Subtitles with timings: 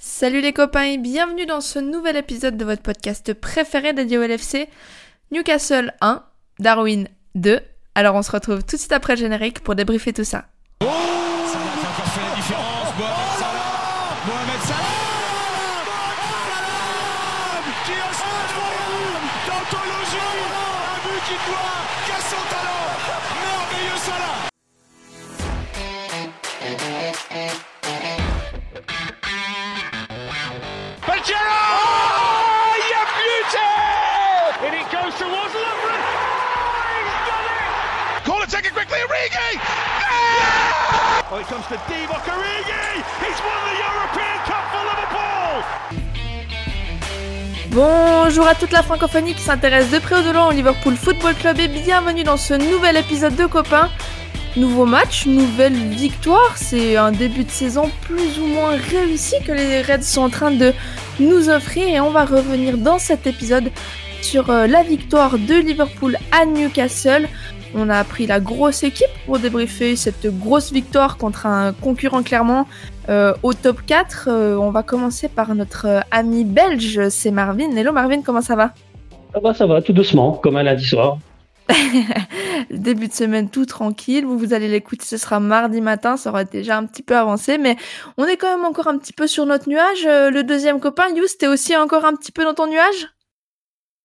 [0.00, 4.22] Salut les copains et bienvenue dans ce nouvel épisode de votre podcast préféré dédié au
[4.22, 4.68] LFC.
[5.32, 6.22] Newcastle 1,
[6.60, 7.58] Darwin 2.
[7.96, 10.44] Alors on se retrouve tout de suite après le générique pour débriefer tout ça.
[10.84, 11.27] Oh
[39.18, 39.58] taken quickly,
[40.06, 43.02] Origi Oh, it comes to Divock Origi!
[43.22, 45.58] He's won the European Cup for Liverpool!
[47.70, 51.34] Bonjour à toute la francophonie qui s'intéresse de près ou de loin au Liverpool Football
[51.34, 53.90] Club et bienvenue dans ce nouvel épisode de copains.
[54.56, 59.82] Nouveau match, nouvelle victoire, c'est un début de saison plus ou moins réussi que les
[59.82, 60.72] Reds sont en train de
[61.20, 63.70] nous offrir et on va revenir dans cet épisode
[64.22, 67.28] sur euh, la victoire de Liverpool à Newcastle.
[67.74, 72.66] On a pris la grosse équipe pour débriefer cette grosse victoire contre un concurrent clairement
[73.08, 74.28] euh, au top 4.
[74.28, 77.76] Euh, on va commencer par notre euh, ami belge, c'est Marvin.
[77.76, 78.72] Hello Marvin, comment ça va?
[79.32, 81.18] Ça va, ça va, tout doucement, comme un lundi soir.
[82.70, 84.24] Début de semaine tout tranquille.
[84.24, 87.58] Vous, vous allez l'écouter, ce sera mardi matin, ça aura déjà un petit peu avancé,
[87.58, 87.76] mais
[88.16, 90.06] on est quand même encore un petit peu sur notre nuage.
[90.06, 93.08] Euh, le deuxième copain, Yous, t'es aussi encore un petit peu dans ton nuage?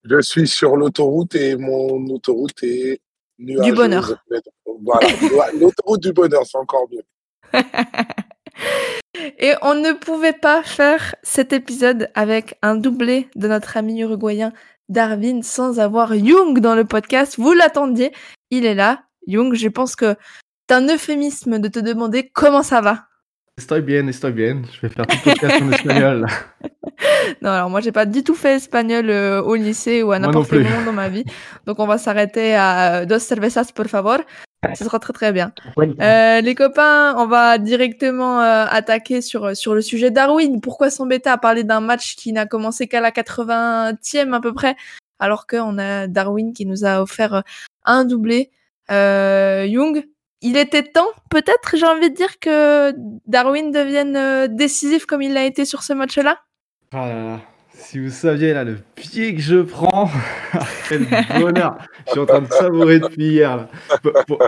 [0.04, 3.00] Je suis sur l'autoroute et mon autoroute est
[3.40, 4.24] Du bonheur.
[4.84, 5.08] Voilà,
[5.60, 7.04] l'autoroute du bonheur, c'est encore mieux.
[9.40, 14.54] Et on ne pouvait pas faire cet épisode avec un doublé de notre ami uruguayen
[14.90, 17.36] Darwin sans avoir Jung dans le podcast.
[17.38, 18.12] Vous l'attendiez,
[18.52, 19.04] il est là.
[19.28, 20.16] Jung, je pense que
[20.68, 23.08] c'est un euphémisme de te demander comment ça va.
[23.58, 24.64] Estoy bien, estoy bien.
[24.72, 26.28] Je vais faire tout le podcast en espagnol.
[27.42, 30.50] Non, alors moi j'ai pas du tout fait espagnol euh, au lycée ou à n'importe
[30.50, 31.24] quel moment dans ma vie.
[31.66, 34.20] Donc on va s'arrêter à euh, dos cervezas por favor.
[34.76, 35.52] Ce sera très très bien.
[35.78, 40.62] Euh, les copains, on va directement euh, attaquer sur, sur le sujet Darwin.
[40.62, 44.76] Pourquoi s'embêter à parler d'un match qui n'a commencé qu'à la 80e à peu près,
[45.20, 47.44] alors qu'on a Darwin qui nous a offert
[47.84, 48.52] un doublé.
[48.92, 50.06] Euh, Young,
[50.44, 52.94] il était temps, peut-être, j'ai envie de dire, que
[53.26, 56.38] Darwin devienne euh, décisif comme il l'a été sur ce match-là?
[56.92, 57.40] Ah là là.
[57.76, 60.10] Si vous saviez là le pied que je prends,
[60.90, 61.08] quel
[61.40, 61.78] bonheur.
[62.06, 63.68] Je suis en train de savourer depuis hier.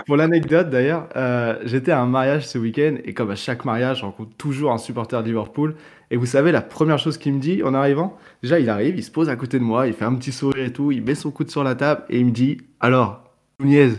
[0.06, 3.98] pour l'anecdote d'ailleurs, euh, j'étais à un mariage ce week-end et comme à chaque mariage,
[3.98, 5.74] je rencontre toujours un supporter de Liverpool.
[6.10, 9.02] Et vous savez, la première chose qu'il me dit en arrivant, déjà il arrive, il
[9.02, 11.16] se pose à côté de moi, il fait un petit sourire et tout, il met
[11.16, 13.24] son coude sur la table et il me dit Alors,
[13.58, 13.90] Nunez,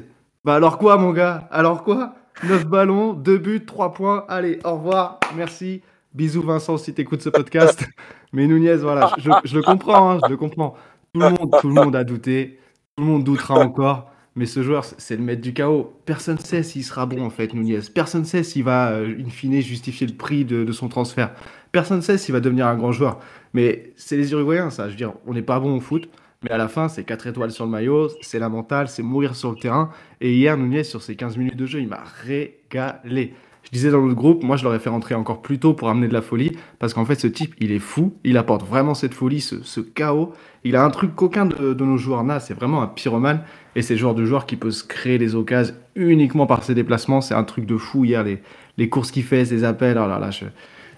[0.48, 1.46] bah alors quoi mon gars?
[1.52, 2.16] Alors quoi?
[2.48, 5.82] 9 ballons, 2 buts, 3 points, allez, au revoir, merci.
[6.14, 7.86] Bisous Vincent si t'écoutes ce podcast.
[8.32, 10.76] Mais Nunez, voilà, je, je le comprends, hein, je le comprends.
[11.14, 12.60] Tout le, monde, tout le monde a douté,
[12.96, 14.10] tout le monde doutera encore.
[14.38, 16.00] Mais ce joueur, c'est le maître du chaos.
[16.06, 17.82] Personne ne sait s'il sera bon, en fait, Nunez.
[17.94, 21.34] Personne ne sait s'il va, euh, in fine, justifier le prix de, de son transfert.
[21.74, 23.20] Personne ne sait s'il va devenir un grand joueur.
[23.52, 24.86] Mais c'est les Uruguayens, ça.
[24.86, 26.08] Je veux dire, on n'est pas bon au foot.
[26.44, 29.36] Mais à la fin, c'est 4 étoiles sur le maillot, c'est la mentale, c'est mourir
[29.36, 29.90] sur le terrain.
[30.22, 33.34] Et hier, Nunez, sur ses 15 minutes de jeu, il m'a régalé.
[33.68, 36.08] Je disais dans notre groupe, moi je l'aurais fait rentrer encore plus tôt pour amener
[36.08, 39.14] de la folie, parce qu'en fait ce type il est fou, il apporte vraiment cette
[39.14, 40.32] folie, ce, chaos.
[40.64, 43.42] Il a un truc qu'aucun de, de nos joueurs n'a, c'est vraiment un pyromane,
[43.76, 46.76] et c'est le genre de joueur qui peut se créer les occasions uniquement par ses
[46.76, 48.42] déplacements, c'est un truc de fou hier, les,
[48.78, 50.46] les courses qu'il fait, ses appels, oh là je,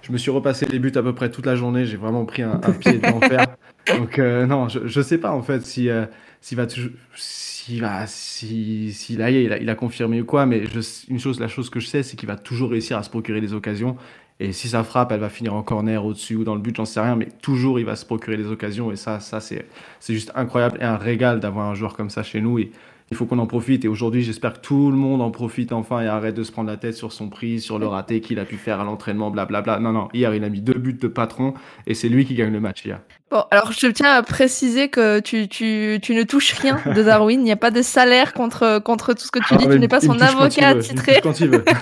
[0.04, 2.44] je me suis repassé les buts à peu près toute la journée, j'ai vraiment pris
[2.44, 3.49] un, un pied d'enfer.
[3.98, 6.06] Donc euh, non, je, je sais pas en fait si euh,
[6.42, 6.68] s'il va
[7.16, 10.80] s'il va si si là il a, il a confirmé ou quoi, mais je,
[11.10, 13.42] une chose la chose que je sais c'est qu'il va toujours réussir à se procurer
[13.42, 13.98] des occasions.
[14.42, 16.86] Et si ça frappe, elle va finir en corner au-dessus ou dans le but, j'en
[16.86, 18.92] sais rien, mais toujours il va se procurer des occasions.
[18.92, 19.66] Et ça ça c'est
[20.00, 22.60] c'est juste incroyable et un régal d'avoir un joueur comme ça chez nous.
[22.60, 22.72] Et
[23.12, 26.02] il faut qu'on en profite et aujourd'hui j'espère que tout le monde en profite enfin
[26.02, 28.46] et arrête de se prendre la tête sur son prix, sur le raté qu'il a
[28.46, 29.80] pu faire à l'entraînement, blablabla.
[29.80, 31.54] Non non, hier il a mis deux buts de patron
[31.88, 33.00] et c'est lui qui gagne le match hier.
[33.32, 37.40] Bon, alors je tiens à préciser que tu, tu, tu ne touches rien de Darwin.
[37.40, 39.66] Il n'y a pas de salaire contre, contre tout ce que tu dis.
[39.66, 40.88] Ah, mais tu n'es pas son avocat touche
[41.22, 41.64] Quand il veut.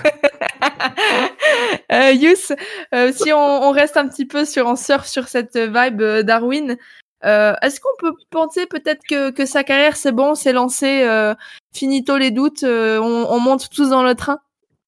[1.90, 2.54] Euh, Yous,
[2.94, 6.22] euh, si on, on reste un petit peu sur, on surfe sur cette vibe euh,
[6.22, 6.76] Darwin,
[7.24, 11.34] euh, est-ce qu'on peut penser peut-être que, que sa carrière c'est bon, c'est lancé, euh,
[11.74, 14.40] finito les doutes, euh, on, on monte tous dans le train?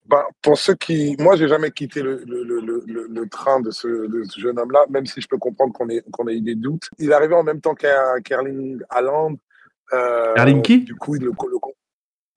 [0.07, 1.15] Ben, pour ceux qui.
[1.21, 4.59] Moi, j'ai jamais quitté le, le, le, le, le train de ce, de ce jeune
[4.59, 6.89] homme-là, même si je peux comprendre qu'on ait, qu'on ait eu des doutes.
[6.99, 9.37] Il est arrivé en même temps qu'un- qu'Erling Haaland.
[9.93, 10.79] Euh, Erling qui?
[10.81, 11.59] Du coup, il le, le,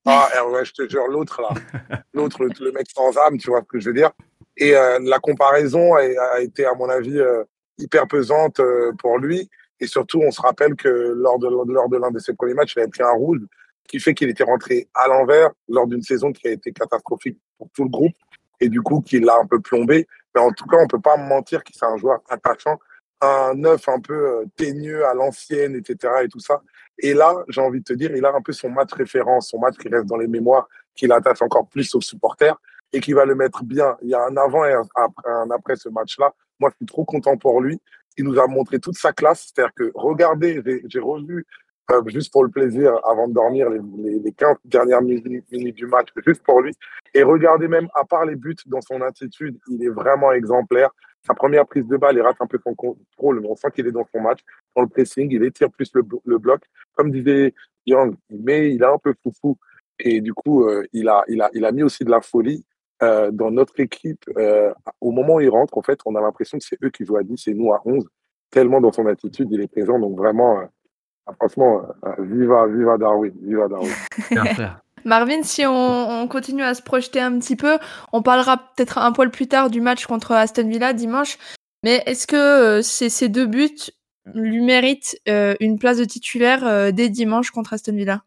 [0.06, 1.48] ah, ouais, je te jure, l'autre là.
[2.14, 4.10] L'autre, le, le mec sans âme, tu vois ce que je veux dire?
[4.56, 6.00] Et euh, la comparaison a,
[6.34, 7.42] a, été, à mon avis, euh,
[7.78, 9.48] hyper pesante euh, pour lui.
[9.80, 12.74] Et surtout, on se rappelle que lors de, lors de l'un de ses premiers matchs,
[12.76, 13.40] il avait pris un rouge
[13.88, 17.68] qui fait qu'il était rentré à l'envers lors d'une saison qui a été catastrophique pour
[17.74, 18.14] tout le groupe
[18.60, 20.06] et du coup qu'il l'a un peu plombé.
[20.34, 22.78] Mais en tout cas, on peut pas mentir qu'il c'est un joueur attachant,
[23.20, 26.12] un neuf un peu teigneux à l'ancienne, etc.
[26.24, 26.62] et tout ça.
[26.98, 29.58] Et là, j'ai envie de te dire, il a un peu son match référence, son
[29.58, 32.56] match qui reste dans les mémoires, qu'il attache encore plus aux supporters
[32.92, 33.96] et qui va le mettre bien.
[34.02, 36.32] Il y a un avant et un après ce match-là.
[36.60, 37.80] Moi, je suis trop content pour lui.
[38.16, 39.52] Il nous a montré toute sa classe.
[39.52, 41.46] C'est-à-dire que, regardez, j'ai revu,
[41.90, 45.86] euh, juste pour le plaisir, avant de dormir, les, les, les 15 dernières minutes, du
[45.86, 46.72] match, juste pour lui.
[47.12, 50.90] Et regardez même, à part les buts, dans son attitude, il est vraiment exemplaire.
[51.26, 53.86] Sa première prise de balle, il rate un peu son contrôle, mais on sent qu'il
[53.86, 54.40] est dans son match,
[54.74, 56.62] dans le pressing, il étire plus le, bloc.
[56.94, 57.54] Comme disait
[57.86, 59.58] Young, mais il est un peu foufou.
[59.98, 62.64] Et du coup, euh, il, a, a, il a mis aussi de la folie
[63.02, 64.24] euh, dans notre équipe.
[64.36, 67.04] Euh, au moment où il rentre, en fait, on a l'impression que c'est eux qui
[67.04, 68.04] jouent à 10 et nous à 11.
[68.50, 69.98] Tellement dans son attitude, il est présent.
[69.98, 73.92] Donc vraiment, euh, franchement, euh, viva, viva Darwin, viva Darwin.
[75.04, 77.78] Marvin, si on, on, continue à se projeter un petit peu,
[78.12, 81.36] on parlera peut-être un poil plus tard du match contre Aston Villa dimanche.
[81.82, 83.90] Mais est-ce que ces, ces deux buts
[84.32, 88.22] lui méritent une place de titulaire dès dimanche contre Aston Villa?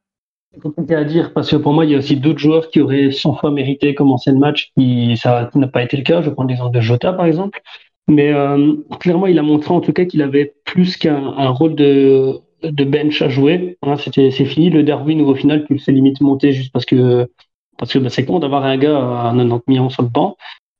[0.53, 2.81] C'est compliqué à dire parce que pour moi, il y a aussi d'autres joueurs qui
[2.81, 6.21] auraient 100 fois mérité commencer le match qui ça n'a pas été le cas.
[6.21, 7.61] Je prends l'exemple de Jota par exemple.
[8.07, 11.75] Mais euh, clairement, il a montré en tout cas qu'il avait plus qu'un un rôle
[11.75, 13.77] de, de bench à jouer.
[13.83, 16.85] Hein, C'était c'est fini le Darwin au final tu le fais limite monter juste parce
[16.85, 17.29] que
[17.77, 20.37] parce que bah, c'est con d'avoir un gars à 90 millions sur le banc.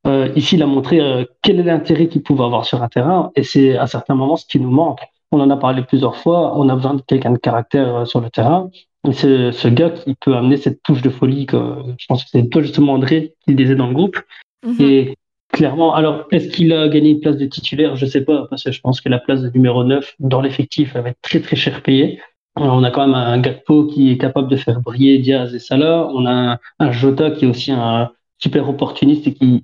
[0.07, 3.31] Euh, ici, il a montré euh, quel est l'intérêt qu'il pouvait avoir sur un terrain
[3.35, 5.01] et c'est à certains moments ce qui nous manque.
[5.31, 6.57] On en a parlé plusieurs fois.
[6.57, 8.69] On a besoin de quelqu'un de caractère sur le terrain.
[9.11, 11.45] C'est ce gars qui peut amener cette touche de folie.
[11.45, 11.57] Que,
[11.97, 14.17] je pense que c'est toi justement André qui le disait dans le groupe.
[14.65, 14.81] -hmm.
[14.81, 15.15] Et
[15.51, 17.95] clairement, alors est-ce qu'il a gagné une place de titulaire?
[17.95, 20.93] Je sais pas parce que je pense que la place de numéro 9 dans l'effectif
[20.93, 22.19] va être très très cher payée.
[22.55, 26.09] On a quand même un Gakpo qui est capable de faire briller Diaz et Salah.
[26.17, 28.09] On a un Jota qui est aussi un
[28.39, 29.63] super opportuniste et qui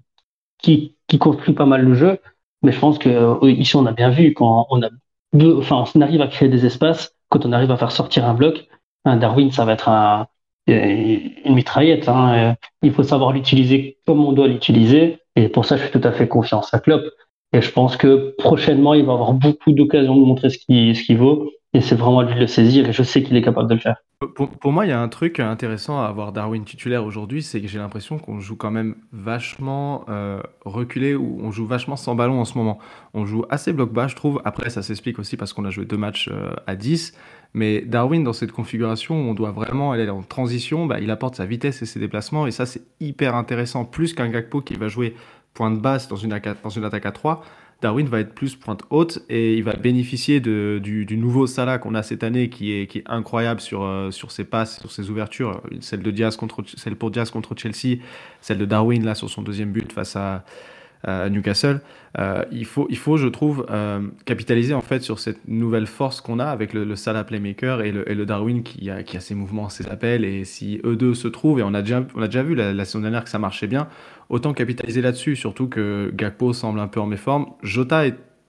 [0.64, 2.14] qui, qui construit pas mal le jeu.
[2.64, 3.12] Mais je pense que
[3.48, 4.90] ici on a bien vu quand on a
[5.34, 8.36] deux, enfin on arrive à créer des espaces, quand on arrive à faire sortir un
[8.42, 8.68] bloc,
[9.06, 10.28] Darwin, ça va être un,
[10.68, 12.08] une mitraillette.
[12.08, 12.56] Hein.
[12.82, 15.20] Il faut savoir l'utiliser comme on doit l'utiliser.
[15.36, 17.04] Et pour ça, je suis tout à fait confiance à Klopp.
[17.54, 21.14] Et je pense que prochainement, il va avoir beaucoup d'occasions de montrer ce qu'il ce
[21.14, 21.52] vaut.
[21.76, 22.88] Et c'est vraiment à lui de le saisir.
[22.88, 23.98] Et je sais qu'il est capable de le faire.
[24.36, 27.62] Pour, pour, moi, il y a un truc intéressant à avoir Darwin titulaire aujourd'hui, c'est
[27.62, 32.16] que j'ai l'impression qu'on joue quand même vachement euh, reculé ou on joue vachement sans
[32.16, 32.78] ballon en ce moment.
[33.14, 34.42] On joue assez bloc bas, je trouve.
[34.46, 37.14] Après, ça s'explique aussi parce qu'on a joué deux matchs euh, à 10.
[37.54, 41.36] Mais Darwin, dans cette configuration où on doit vraiment aller en transition, bah, il apporte
[41.36, 42.48] sa vitesse et ses déplacements.
[42.48, 43.86] Et ça, c'est hyper intéressant.
[43.86, 45.16] Plus qu'un Gakpo qui va jouer
[45.54, 47.44] pointe basse dans une, attaque à 3.
[47.82, 52.02] Darwin va être plus pointe haute et il va bénéficier du, nouveau Salah qu'on a
[52.02, 55.62] cette année qui est, incroyable sur, euh, sur ses passes, sur ses ouvertures.
[55.82, 56.38] Celle, de Diaz
[56.98, 58.00] pour Diaz contre Chelsea,
[58.42, 60.46] celle de Darwin là sur son deuxième but face à,
[61.04, 61.82] à Newcastle.
[62.20, 66.22] Euh, il, faut, il faut, je trouve, euh, capitaliser en fait sur cette nouvelle force
[66.22, 69.36] qu'on a avec le, le Salah Playmaker et le, Darwin qui a, qui a ses
[69.36, 70.24] mouvements, ses appels.
[70.24, 72.74] Et si eux deux se trouvent, et on a déjà, on a déjà vu la,
[72.74, 73.88] la saison dernière que ça marchait bien,
[74.30, 77.48] autant capitaliser là-dessus, surtout que Gakpo semble un peu en méforme.
[77.64, 78.04] Jota,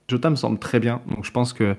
[0.08, 1.74] Jota me semble très bien, donc je pense que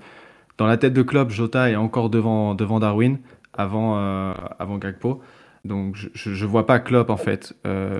[0.57, 3.19] dans la tête de club, Jota est encore devant, devant Darwin
[3.53, 5.21] avant, euh, avant Gakpo.
[5.65, 7.99] Donc je ne vois pas Klopp en fait euh,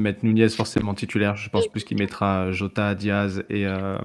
[0.00, 1.36] mettre Nunez forcément titulaire.
[1.36, 3.98] Je pense plus qu'il mettra Jota, Diaz et, euh,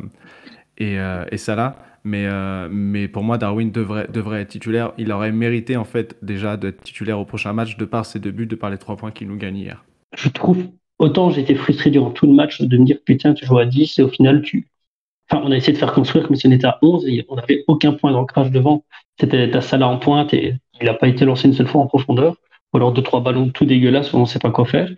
[0.77, 1.77] et, euh, et, Salah.
[2.03, 4.93] Mais, euh, mais pour moi, Darwin devrait, devrait être titulaire.
[4.97, 8.31] Il aurait mérité en fait déjà d'être titulaire au prochain match de par ses deux
[8.31, 9.83] buts, de par les trois points qu'il nous gagne hier.
[10.15, 10.67] Je trouve,
[10.99, 13.65] autant j'ai été frustré durant tout le match de me dire putain, tu joues à
[13.65, 14.67] 10 et au final, tu.
[15.29, 17.35] Enfin, on a essayé de faire construire comme si on était à 11 et on
[17.35, 18.83] n'avait aucun point d'ancrage devant.
[19.19, 21.87] C'était ta Salah en pointe et il n'a pas été lancé une seule fois en
[21.87, 22.35] profondeur.
[22.73, 24.89] Ou alors deux, trois ballons tout dégueulasses où on ne sait pas quoi faire.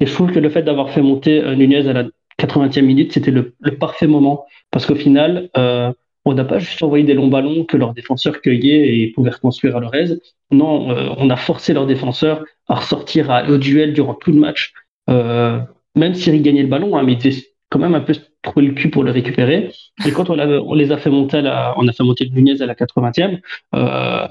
[0.00, 2.04] Et je trouve que le fait d'avoir fait monter euh, Nunez à la
[2.40, 4.44] 80e minute, c'était le, parfait moment.
[4.70, 5.92] Parce qu'au final, euh,
[6.24, 9.76] on n'a pas juste envoyé des longs ballons que leurs défenseurs cueillaient et pouvaient reconstruire
[9.76, 10.20] à leur aise.
[10.50, 14.72] Non, euh, on a forcé leurs défenseurs à ressortir au duel durant tout le match.
[15.10, 15.60] Euh,
[15.94, 18.72] même s'ils gagnaient le ballon, hein, mais ils devaient quand même un peu trouver le
[18.72, 19.70] cul pour le récupérer.
[20.06, 21.38] Et quand on, les a fait monter
[21.76, 23.40] on a fait monter Nunez à la 80e,
[23.74, 24.26] euh,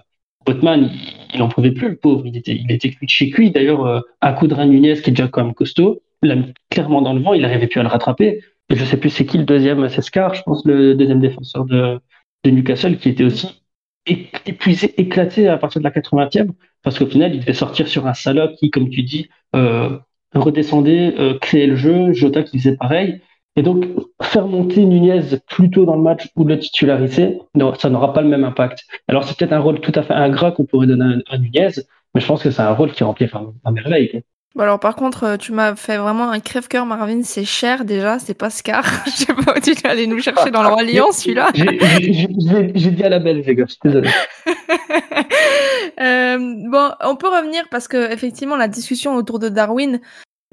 [0.45, 0.91] Botman,
[1.33, 2.25] il n'en pouvait plus, le pauvre.
[2.25, 3.51] Il était, cuit de chez cuit.
[3.51, 7.01] D'ailleurs, euh, à coup de Nunez, qui est déjà quand même costaud, l'a mis clairement
[7.01, 7.33] dans le vent.
[7.33, 8.41] Il n'arrivait plus à le rattraper.
[8.69, 11.99] Et je sais plus c'est qui le deuxième, c'est je pense, le deuxième défenseur de,
[12.45, 13.61] Newcastle, qui était aussi
[14.05, 16.49] épuisé, éclaté à partir de la 80e,
[16.81, 19.97] parce qu'au final, il devait sortir sur un Salah qui, comme tu dis, euh,
[20.33, 23.21] redescendait, euh, créait le jeu, Jota qui faisait pareil.
[23.55, 23.85] Et donc,
[24.21, 28.21] faire monter Nunez plus tôt dans le match ou le titulariser, non, ça n'aura pas
[28.21, 28.83] le même impact.
[29.07, 31.69] Alors, c'est peut-être un rôle tout à fait ingrat qu'on pourrait donner à, Nunez,
[32.15, 33.29] mais je pense que c'est un rôle qui remplit
[33.63, 34.23] à merveille.
[34.55, 37.23] Bon alors par contre, euh, tu m'as fait vraiment un crève-cœur, Marvin.
[37.23, 38.83] C'est cher déjà, c'est pas Scar.
[39.05, 41.49] Je sais pas où tu vas aller nous chercher dans le Roi Lion, celui-là.
[41.55, 44.09] J'ai dit à la belle, les gars, je suis désolé.
[46.01, 46.37] euh,
[46.69, 49.99] bon, on peut revenir parce que effectivement, la discussion autour de Darwin,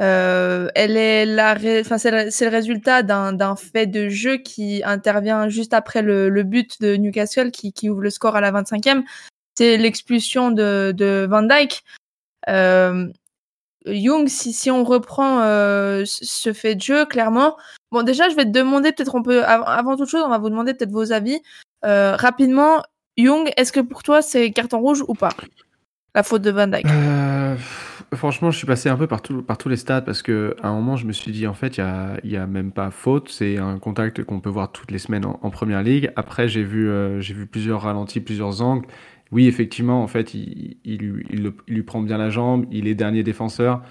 [0.00, 6.00] euh, elle est la, c'est le, résultat d'un fait de jeu qui intervient juste après
[6.00, 9.02] le, but de Newcastle qui, ouvre le score à la 25e.
[9.56, 11.84] C'est l'expulsion de, Van Dyke.
[12.48, 13.08] Euh,
[13.86, 17.56] Young, si, on reprend euh, ce fait de jeu, clairement.
[17.90, 20.50] Bon, déjà, je vais te demander, peut-être on peut, avant toute chose, on va vous
[20.50, 21.40] demander peut-être vos avis.
[21.84, 22.82] Euh, rapidement,
[23.16, 25.32] Young, est-ce que pour toi c'est carton rouge ou pas?
[26.14, 26.86] La faute de Van Dyke
[28.12, 31.06] Franchement, je suis passé un peu par, tous les stades parce que un moment, je
[31.06, 31.84] me suis dit, en fait, il
[32.24, 33.28] n'y a, même pas faute.
[33.28, 36.10] C'est un contact qu'on peut voir toutes les semaines en, première ligue.
[36.16, 36.90] Après, j'ai vu,
[37.20, 38.86] j'ai vu plusieurs ralentis, plusieurs angles
[39.32, 40.78] oui, effectivement, en fait, il,
[41.68, 43.82] lui prend bien la jambe, il est dernier défenseur.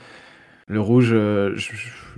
[0.68, 1.56] Le rouge, euh,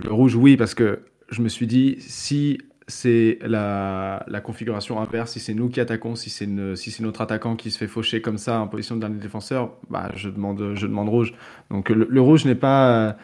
[0.02, 2.58] le rouge, oui, parce que je me suis dit, si
[2.92, 7.70] c'est la, configuration inverse, si c'est nous qui attaquons, si c'est si notre attaquant qui
[7.70, 11.08] se fait faucher comme ça en position de dernier défenseur, bah, je, demande, je demande
[11.08, 11.34] rouge.
[11.70, 13.16] Donc le, rouge n'est pas,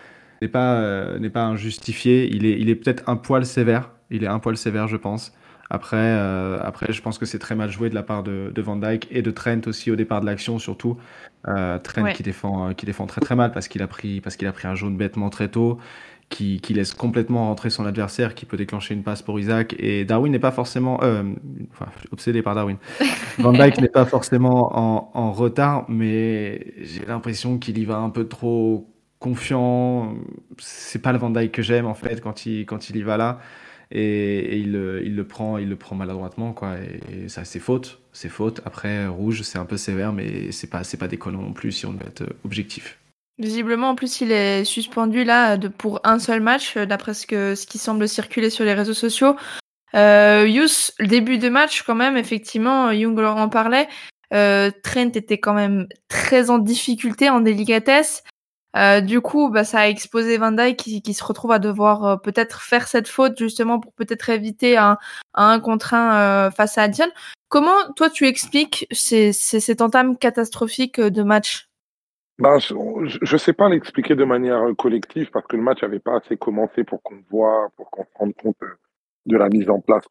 [0.43, 4.29] n'est pas, n'est pas injustifié, il est, il est peut-être un poil sévère, il est
[4.29, 5.33] un poil sévère, je pense.
[5.71, 8.63] Après, euh, après, je pense que c'est très mal joué de la part de, de,
[8.63, 10.97] Van Dyke et de Trent aussi au départ de l'action, surtout.
[11.47, 14.37] Euh, Trent qui, défend, euh, qui défend très très mal parce qu'il a, pris, parce
[14.37, 15.79] qu'il a pris un jaune bêtement très tôt,
[16.29, 19.75] qui, qui, laisse complètement rentrer son adversaire, qui peut déclencher une passe pour Isaac.
[19.79, 21.03] Et Darwin n'est pas forcément.
[21.03, 21.23] Euh,
[21.73, 22.77] enfin, obsédé par Darwin.
[23.39, 28.11] Van Dyke n'est pas forcément en, en retard, mais j'ai l'impression qu'il y va un
[28.11, 30.15] peu trop confiant.
[30.59, 33.17] C'est pas le Van Dyke que j'aime en fait quand il, quand il y va
[33.17, 33.41] là
[33.91, 34.69] et, il,
[35.05, 36.77] il, le prend, il le prend maladroitement quoi.
[36.79, 38.61] Et, ça c'est faute, c'est faute.
[38.65, 41.87] Après rouge c'est un peu sévère, mais c'est pas c'est pas déconnant non plus si
[41.87, 42.99] on veut être objectif.
[43.39, 47.55] Visiblement, en plus, il est suspendu là de, pour un seul match, euh, d'après ce,
[47.55, 49.37] ce qui semble circuler sur les réseaux sociaux.
[49.95, 53.89] Euh, le début de match, quand même, effectivement, Young en parlait.
[54.35, 58.25] Euh, Trent était quand même très en difficulté, en délicatesse.
[58.77, 62.21] Euh, du coup, bah, ça a exposé Van Dyke qui, qui se retrouve à devoir
[62.21, 64.99] peut-être faire cette faute justement pour peut-être éviter un,
[65.35, 67.09] un contre un face à Adjan.
[67.49, 71.68] Comment toi tu expliques ces, cette entame catastrophique de match?
[72.39, 76.19] Ben, je ne sais pas l'expliquer de manière collective parce que le match n'avait pas
[76.19, 78.57] assez commencé pour qu'on voit, pour qu'on se rende compte
[79.27, 80.05] de la mise en place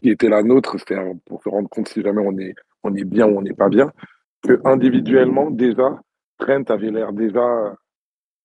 [0.00, 3.04] qui était la nôtre, c'est-à-dire pour se rendre compte si jamais on est, on est
[3.04, 3.92] bien ou on n'est pas bien.
[4.42, 6.00] Que individuellement, déjà,
[6.38, 7.76] Trent avait l'air déjà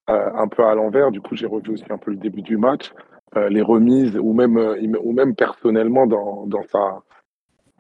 [0.10, 1.12] euh, un peu à l'envers.
[1.12, 2.92] Du coup, j'ai revu aussi un peu le début du match,
[3.36, 7.04] euh, les remises, ou même, euh, ou même personnellement dans, dans, sa,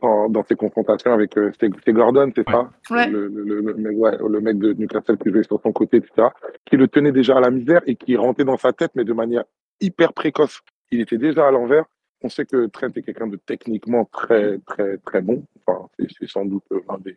[0.01, 1.33] dans ses confrontations avec.
[1.59, 2.69] c'est Gordon, c'est ça?
[2.89, 6.29] Le, le, le, ouais, le, mec de Newcastle qui jouait sur son côté, etc.
[6.65, 9.13] Qui le tenait déjà à la misère et qui rentrait dans sa tête, mais de
[9.13, 9.43] manière
[9.81, 10.61] hyper précoce.
[10.91, 11.85] Il était déjà à l'envers.
[12.21, 15.43] On sait que Trent est quelqu'un de techniquement très, très, très bon.
[15.65, 17.15] Enfin, c'est sans doute l'un des,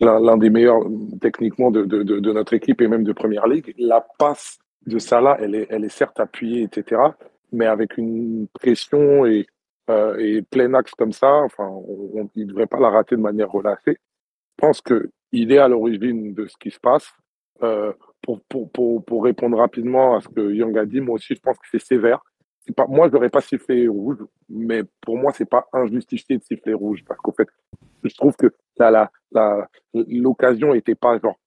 [0.00, 0.82] l'un des meilleurs
[1.20, 3.74] techniquement de, de, de, notre équipe et même de première ligue.
[3.78, 7.00] La passe de Salah, elle est, elle est certes appuyée, etc.,
[7.52, 9.46] mais avec une pression et,
[9.90, 13.20] euh, et plein axe comme ça, enfin, on, il ne devrait pas la rater de
[13.20, 13.96] manière relâchée.
[13.96, 17.12] Je pense qu'il est à l'origine de ce qui se passe.
[17.62, 21.34] Euh, pour, pour, pour, pour, répondre rapidement à ce que Young a dit, moi aussi,
[21.34, 22.20] je pense que c'est sévère.
[22.74, 26.72] Pas, moi, je n'aurais pas sifflé rouge, mais pour moi, c'est pas injustifié de siffler
[26.72, 27.48] rouge parce qu'en fait,
[28.02, 31.38] je trouve que la, la, l'occasion était pas genre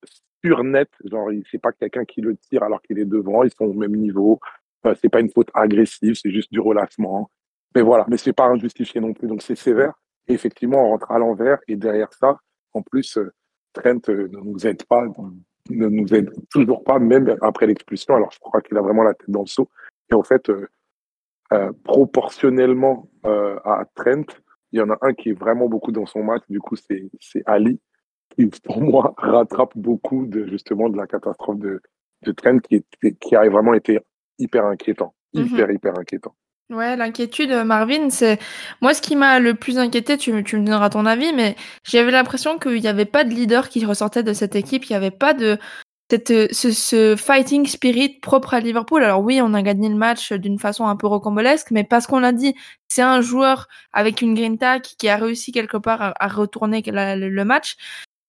[0.45, 3.65] sur net, genre c'est pas quelqu'un qui le tire alors qu'il est devant, ils sont
[3.65, 4.39] au même niveau.
[4.85, 7.29] Euh, c'est pas une faute agressive, c'est juste du relâchement.
[7.75, 9.93] Mais voilà, mais c'est pas injustifié non plus, donc c'est sévère.
[10.27, 12.37] Et effectivement, on rentre à l'envers et derrière ça,
[12.73, 13.31] en plus, euh,
[13.73, 15.05] Trent euh, ne nous aide pas,
[15.69, 18.15] ne nous aide toujours pas, même après l'expulsion.
[18.15, 19.69] Alors je crois qu'il a vraiment la tête dans le seau.
[20.11, 20.67] Et en fait, euh,
[21.83, 24.25] proportionnellement à Trent,
[24.71, 27.09] il y en a un qui est vraiment beaucoup dans son match, du coup, c'est
[27.45, 27.79] Ali,
[28.29, 31.81] qui, pour moi, rattrape beaucoup de, justement, de la catastrophe de,
[32.23, 32.83] de Trent, qui,
[33.19, 33.99] qui a vraiment été
[34.39, 35.13] hyper inquiétant.
[35.33, 35.45] Mhm.
[35.45, 36.35] Hyper, hyper inquiétant.
[36.69, 38.39] Ouais, l'inquiétude, Marvin, c'est
[38.81, 40.17] moi ce qui m'a le plus inquiété.
[40.17, 41.55] Tu, tu me donneras ton avis, mais
[41.85, 44.83] j'avais l'impression qu'il n'y avait pas de leader qui ressortait de cette équipe.
[44.85, 45.57] Il n'y avait pas de
[46.11, 49.03] cette, euh, ce, ce, fighting spirit propre à Liverpool.
[49.03, 52.23] Alors oui, on a gagné le match d'une façon un peu rocambolesque, mais parce qu'on
[52.23, 52.53] a dit,
[52.89, 56.83] c'est un joueur avec une grinta qui, qui a réussi quelque part à, à retourner
[56.85, 57.77] le match.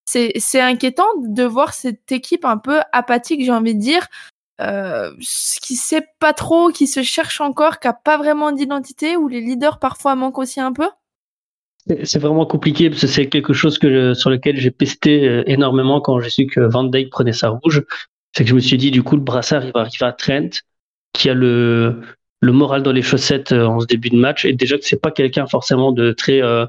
[0.07, 4.07] C'est inquiétant de voir cette équipe un peu apathique, j'ai envie de dire.
[4.61, 5.11] Euh,
[5.62, 9.41] qui sait pas trop, qui se cherche encore, qui a pas vraiment d'identité, où les
[9.41, 10.88] leaders parfois manquent aussi un peu?
[12.05, 16.00] C'est vraiment compliqué parce que c'est quelque chose que sur lequel j'ai pesté euh, énormément
[16.00, 17.85] quand j'ai su que Van Dyke prenait sa rouge.
[18.37, 20.50] C'est que je me suis dit, du coup, le brassard, il va arriver à Trent,
[21.15, 22.03] qui a le,
[22.41, 25.00] le moral dans les chaussettes euh, en ce début de match, et déjà que c'est
[25.00, 26.67] pas quelqu'un forcément de très euh,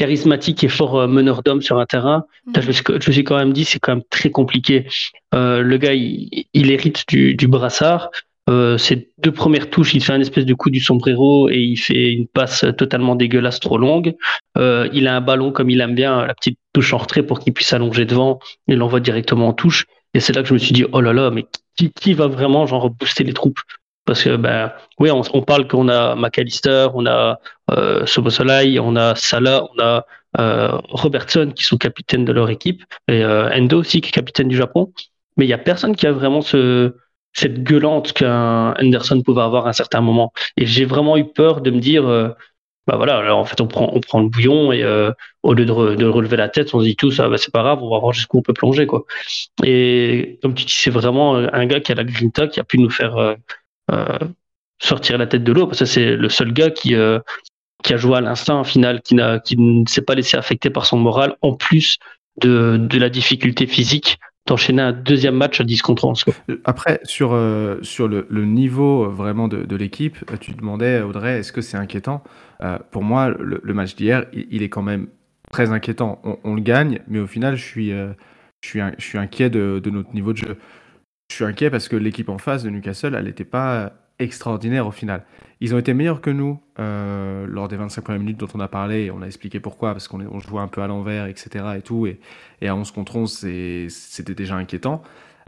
[0.00, 2.24] charismatique et fort meneur d'hommes sur un terrain.
[2.58, 2.72] je, me
[3.12, 4.86] suis, quand même dit, c'est quand même très compliqué.
[5.32, 8.10] le gars, il, il hérite du, du brassard.
[8.50, 11.76] Euh, ses deux premières touches, il fait un espèce de coup du sombrero et il
[11.76, 14.16] fait une passe totalement dégueulasse, trop longue.
[14.58, 17.38] Euh, il a un ballon comme il aime bien, la petite touche en retrait pour
[17.38, 19.86] qu'il puisse allonger devant et l'envoie directement en touche.
[20.14, 22.26] Et c'est là que je me suis dit, oh là là, mais qui, qui va
[22.26, 23.60] vraiment genre booster les troupes?
[24.10, 27.38] Parce que ben oui, on, parle qu'on a McAllister, on a
[27.70, 30.04] euh, Sobosolai, on a Salah, on a
[30.40, 34.48] euh, Robertson qui sont capitaines de leur équipe et euh, Endo aussi qui est capitaine
[34.48, 34.92] du Japon.
[35.36, 36.92] Mais il y a personne qui a vraiment ce
[37.34, 40.32] cette gueulante qu'un Anderson pouvait avoir à un certain moment.
[40.56, 42.30] Et j'ai vraiment eu peur de me dire, euh,
[42.88, 45.12] bah voilà, alors en fait on prend, on prend le bouillon et euh,
[45.44, 47.80] au lieu de, relever la tête, on se dit tout ça, bah, c'est pas grave,
[47.80, 49.04] on va voir jusqu'où on peut plonger quoi.
[49.64, 52.78] Et comme tu dis, c'est vraiment un gars qui a la grinta, qui a pu
[52.80, 53.36] nous faire
[54.78, 56.94] sortir la tête de l'eau, parce que c'est le seul gars qui
[57.82, 60.86] qui a joué à l'instant final, qui n'a qui ne s'est pas laissé affecter par
[60.86, 61.98] son moral, en plus
[62.40, 66.24] de, de la difficulté physique d'enchaîner un deuxième match à 10 contre 11.
[66.64, 71.52] Après, sur, euh, sur le, niveau euh, vraiment de, l'équipe, euh, tu demandais, Audrey, est-ce
[71.52, 72.22] que c'est inquiétant?
[72.62, 75.08] Euh, Pour moi, le, match d'hier, il, est quand même
[75.52, 76.20] très inquiétant.
[76.44, 78.12] On, le gagne, mais au final, je suis, euh,
[78.60, 80.56] je suis, je suis inquiet de, de, notre niveau de jeu.
[81.30, 84.90] Je suis inquiet parce que l'équipe en face de Newcastle, elle n'était pas extraordinaire au
[84.90, 85.22] final.
[85.60, 88.66] Ils ont été meilleurs que nous euh, lors des 25 premières minutes dont on a
[88.66, 89.04] parlé.
[89.04, 91.64] Et on a expliqué pourquoi, parce qu'on on jouait un peu à l'envers, etc.
[91.78, 92.18] Et, tout, et,
[92.66, 93.46] à 11 contre 11,
[93.88, 95.02] c'était déjà inquiétant.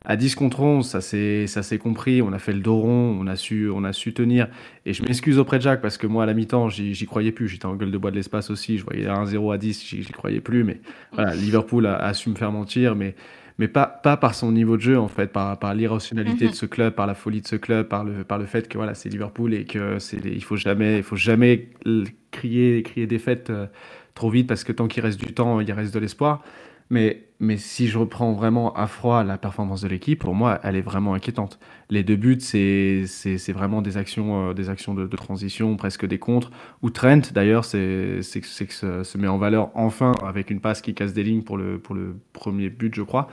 [0.05, 3.35] À 10 contre 11, ça s'est compris, on a fait le dos rond, on a
[3.35, 4.49] su, on a su tenir.
[4.87, 7.49] Et je m'excuse auprès de Jacques parce que moi, à la mi-temps, j'y croyais plus.
[7.49, 8.79] J'étais en gueule de bois de l'espace aussi.
[8.79, 10.63] Je voyais 1-0 à 10, j'y croyais plus.
[10.63, 10.81] Mais
[11.13, 12.95] voilà, Liverpool a, a, su me faire mentir.
[12.95, 13.17] Mais
[13.59, 16.51] mais pas, pas par son niveau de jeu, en fait, par, par l'irrationalité mm -hmm.
[16.53, 18.79] de ce club, par la folie de ce club, par le, par le fait que
[18.79, 21.69] voilà, c'est Liverpool et que c'est il faut jamais, il faut jamais
[22.31, 23.67] crier, crier défaite euh,
[24.15, 26.43] trop vite parce que tant qu'il reste du temps, il reste de l'espoir.
[26.93, 30.83] Mais, si je reprends vraiment à froid la performance de l'équipe, pour moi, elle est
[30.83, 31.59] vraiment inquiétante.
[31.89, 33.07] Les deux buts, c'est
[33.49, 36.51] vraiment des actions, euh, des actions de, transition, presque des contres.
[36.83, 40.93] Ou Trent, d'ailleurs, c'est que se, se met en valeur enfin avec une passe qui
[40.93, 41.81] casse des lignes pour le,
[42.35, 43.29] premier but, je crois.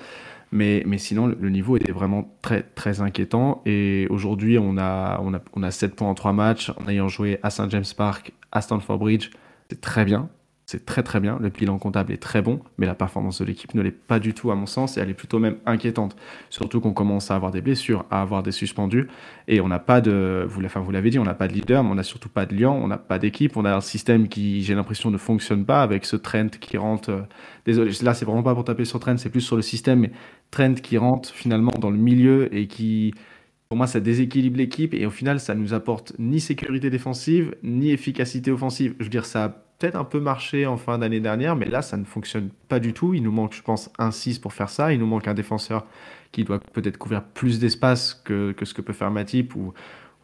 [0.53, 3.61] Mais, sinon, le niveau était vraiment très, très inquiétant.
[3.65, 7.09] Et aujourd'hui, on a, on, a, on a 7 points en 3 matchs en ayant
[7.09, 7.69] joué à St.
[7.69, 9.31] James Park, à Stanford Bridge.
[9.69, 10.29] C'est très bien.
[10.71, 13.73] C'est très très bien, le bilan comptable est très bon, mais la performance de l'équipe
[13.73, 16.15] ne l'est pas du tout à mon sens et elle est plutôt même inquiétante.
[16.51, 19.07] Surtout qu'on commence à avoir des blessures, à avoir des suspendus
[19.47, 21.83] et on n'a pas de, vous, enfin, vous l'avez dit, on n'a pas de leader,
[21.83, 24.27] mais on n'a surtout pas de lion, on n'a pas d'équipe, on a un système
[24.27, 27.09] qui, j'ai l'impression, ne fonctionne pas avec ce Trent qui rentre.
[27.09, 27.21] Euh,
[27.65, 30.11] désolé, là c'est vraiment pas pour taper sur Trent, c'est plus sur le système, mais
[30.51, 33.15] Trent qui rentre finalement dans le milieu et qui,
[33.69, 37.91] pour moi, ça déséquilibre l'équipe et au final, ça nous apporte ni sécurité défensive, ni
[37.91, 38.95] efficacité offensive.
[38.97, 41.95] Je veux dire, ça peut-être un peu marché en fin d'année dernière, mais là, ça
[41.95, 43.13] ne fonctionne pas du tout.
[43.13, 44.91] Il nous manque, je pense, un 6 pour faire ça.
[44.91, 45.85] Il nous manque un défenseur
[46.31, 49.71] qui doit peut-être couvrir plus d'espace que, que, ce que peut faire Matip ou,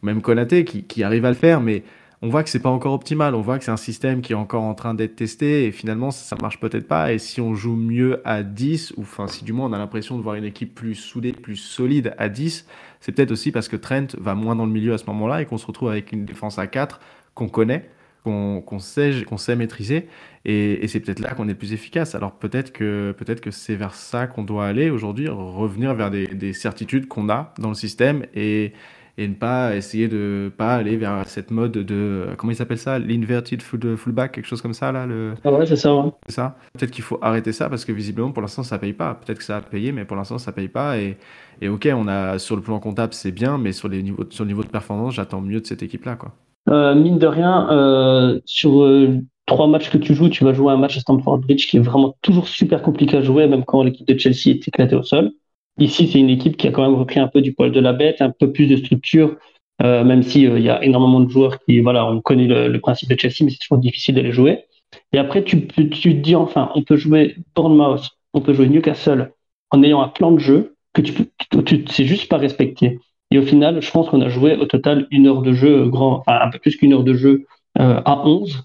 [0.02, 1.84] même Konaté qui, arrive à le faire, mais
[2.26, 3.36] on voit que c'est pas encore optimal.
[3.36, 6.10] On voit que c'est un système qui est encore en train d'être testé et finalement,
[6.10, 7.12] ça marche peut-être pas.
[7.12, 10.18] Et si on joue mieux à 10, ou enfin, si du moins on a l'impression
[10.18, 12.66] de voir une équipe plus soudée, plus solide à 10,
[12.98, 15.46] c'est peut-être aussi parce que Trent va moins dans le milieu à ce moment-là et
[15.46, 16.98] qu'on se retrouve avec une défense à 4
[17.34, 17.88] qu'on connaît
[18.24, 20.08] qu'on qu sait, sait maîtriser.
[20.44, 22.16] Et, et c'est peut-être là qu'on est plus efficace.
[22.16, 26.26] Alors peut-être que, peut que c'est vers ça qu'on doit aller aujourd'hui, revenir vers des,
[26.26, 28.72] des certitudes qu'on a dans le système et,
[29.18, 32.98] et ne pas essayer de pas aller vers cette mode de comment il s'appelle ça
[32.98, 36.10] l'inverted full, fullback quelque chose comme ça là le ah ouais c'est ça ouais.
[36.28, 39.38] ça peut-être qu'il faut arrêter ça parce que visiblement pour l'instant ça paye pas peut-être
[39.38, 41.16] que ça a payé mais pour l'instant ça paye pas et,
[41.60, 44.44] et ok on a sur le plan comptable c'est bien mais sur les niveaux sur
[44.44, 46.32] le niveau de performance j'attends mieux de cette équipe là quoi
[46.68, 50.72] euh, mine de rien, euh, sur euh, trois matchs que tu joues, tu vas jouer
[50.72, 53.82] un match à Stamford Bridge qui est vraiment toujours super compliqué à jouer, même quand
[53.82, 55.32] l'équipe de Chelsea est éclatée au sol.
[55.78, 57.92] Ici, c'est une équipe qui a quand même repris un peu du poil de la
[57.92, 59.36] bête, un peu plus de structure,
[59.82, 63.10] euh, même si il y a énormément de joueurs qui, voilà, on connaît le, principe
[63.10, 64.64] de Chelsea, mais c'est toujours difficile de les jouer.
[65.12, 69.32] Et après, tu, tu te dis enfin, on peut jouer Bournemouth, on peut jouer Newcastle
[69.70, 72.98] en ayant un plan de jeu que tu, tu, tu c'est juste pas respecté.
[73.30, 76.20] Et au final, je pense qu'on a joué au total une heure de jeu, grand,
[76.20, 77.46] enfin, un peu plus qu'une heure de jeu
[77.78, 78.64] euh, à 11,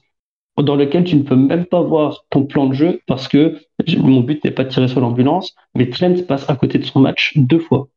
[0.58, 3.60] dans lequel tu ne peux même pas voir ton plan de jeu parce que
[3.98, 7.00] mon but n'est pas de tirer sur l'ambulance, mais Trent passe à côté de son
[7.00, 7.88] match deux fois.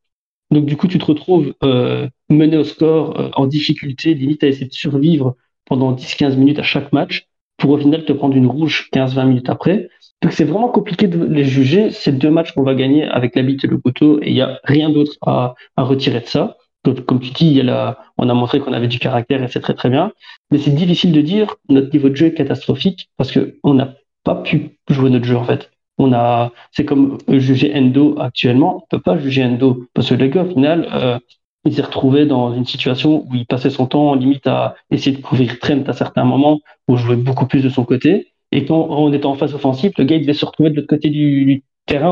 [0.51, 4.49] Donc du coup, tu te retrouves euh, mené au score, euh, en difficulté, limite à
[4.49, 8.47] essayer de survivre pendant 10-15 minutes à chaque match, pour au final te prendre une
[8.47, 9.89] rouge 15-20 minutes après.
[10.23, 11.91] Donc c'est vraiment compliqué de les juger.
[11.91, 14.43] C'est deux matchs qu'on va gagner avec la bite et le couteau, et il n'y
[14.43, 16.57] a rien d'autre à, à retirer de ça.
[17.07, 19.91] Comme tu dis, la, on a montré qu'on avait du caractère et c'est très très
[19.91, 20.13] bien.
[20.51, 23.95] Mais c'est difficile de dire notre niveau de jeu est catastrophique parce que on n'a
[24.23, 25.71] pas pu jouer notre jeu en fait.
[25.99, 30.27] On a, c'est comme juger Endo actuellement, on peut pas juger Endo parce que le
[30.27, 31.19] gars au final, euh,
[31.65, 35.23] il s'est retrouvé dans une situation où il passait son temps limite à essayer de
[35.23, 38.33] couvrir Trent à certains moments, où jouer beaucoup plus de son côté.
[38.53, 40.89] Et quand on était en phase offensive, le gars il devait se retrouver de l'autre
[40.89, 42.11] côté du, terrain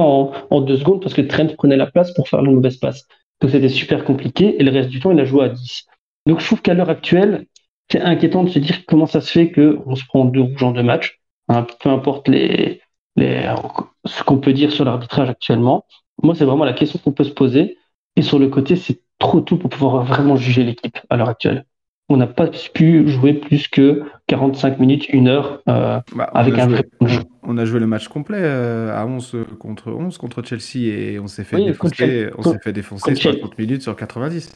[0.50, 3.06] en, deux secondes parce que Trent prenait la place pour faire le mauvais passe.
[3.42, 5.86] Donc c'était super compliqué et le reste du temps il a joué à 10.
[6.26, 7.46] Donc je trouve qu'à l'heure actuelle,
[7.90, 10.70] c'est inquiétant de se dire comment ça se fait qu'on se prend deux rouges en
[10.70, 15.84] deux matchs, hein, peu importe ce qu'on peut dire sur l'arbitrage actuellement.
[16.22, 17.78] Moi, c'est vraiment la question qu'on peut se poser.
[18.14, 21.64] Et sur le côté, c'est trop tôt pour pouvoir vraiment juger l'équipe à l'heure actuelle.
[22.12, 26.58] On n'a pas pu jouer plus que 45 minutes, une heure euh, Bah, on avec
[26.58, 27.20] a un joué- vrai jeu.
[27.42, 31.26] On a joué le match complet euh, à 11 contre 11 contre Chelsea et on
[31.26, 33.38] s'est fait Oui, défoncer, on s'est fait défoncer contre Chelsea.
[33.38, 34.52] 60 minutes sur 90.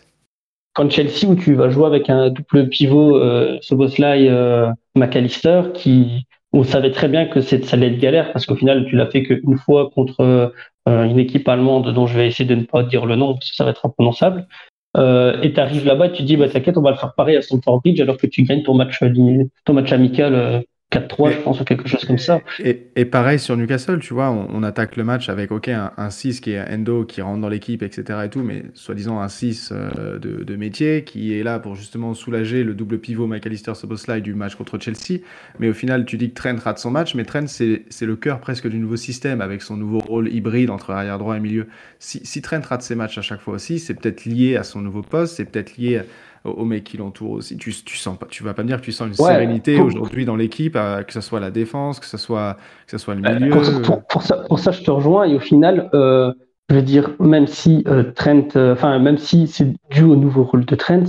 [0.75, 6.27] Quand Chelsea, où tu vas jouer avec un double pivot, euh, Soboslai, euh, McAllister, qui,
[6.53, 9.23] on savait très bien que ça allait être galère parce qu'au final, tu l'as fait
[9.23, 10.53] qu'une fois contre
[10.87, 13.57] une équipe allemande dont je vais essayer de ne pas dire le nom parce que
[13.57, 14.47] ça va être imprononçable.
[14.97, 17.43] Euh, et tu arrives là-bas tu dis, bah, t'inquiète, on va le faire pareil à
[17.43, 20.61] Stamford Bridge alors que tu gagnes ton match, euh, ton match amical euh,
[20.93, 22.41] 4-3, je pense, ou quelque chose comme ça.
[22.61, 25.91] Et, et pareil sur Newcastle, tu vois, on, on attaque le match avec ok un,
[25.97, 28.21] un 6 qui est Endo qui rentre dans l'équipe, etc.
[28.25, 32.15] et tout, mais soi-disant un 6 euh, de, de métier qui est là pour justement
[32.15, 35.23] soulager le double pivot McAllister Soboslai du match contre Chelsea.
[35.59, 38.39] Mais au final, tu dis que Trent rate son match, mais Trent c'est le cœur
[38.41, 41.67] presque du nouveau système avec son nouveau rôle hybride entre arrière droit et milieu.
[41.99, 44.83] Si, si Trent rate ses matchs à chaque fois aussi, c'est peut-être lié à son
[44.83, 46.03] nouveau poste, c'est peut-être lié au,
[46.47, 47.57] au mec qui l'entoure aussi.
[47.57, 49.33] Tu, tu sens pas, tu vas pas me dire que tu sens une Ouais.
[49.33, 52.57] sérénité Pour- aujourd'hui dans l'équipe, que ce soit la défense, que ce soit
[52.87, 53.51] que ce soit le Euh, milieu.
[53.51, 55.25] Pour, pour- pour ça, pour ça, je te rejoins.
[55.25, 56.33] Et au final, euh,
[56.71, 60.45] je veux dire, même si euh, Trent, euh, enfin, même si c'est dû au nouveau
[60.45, 61.05] rôle de Trent,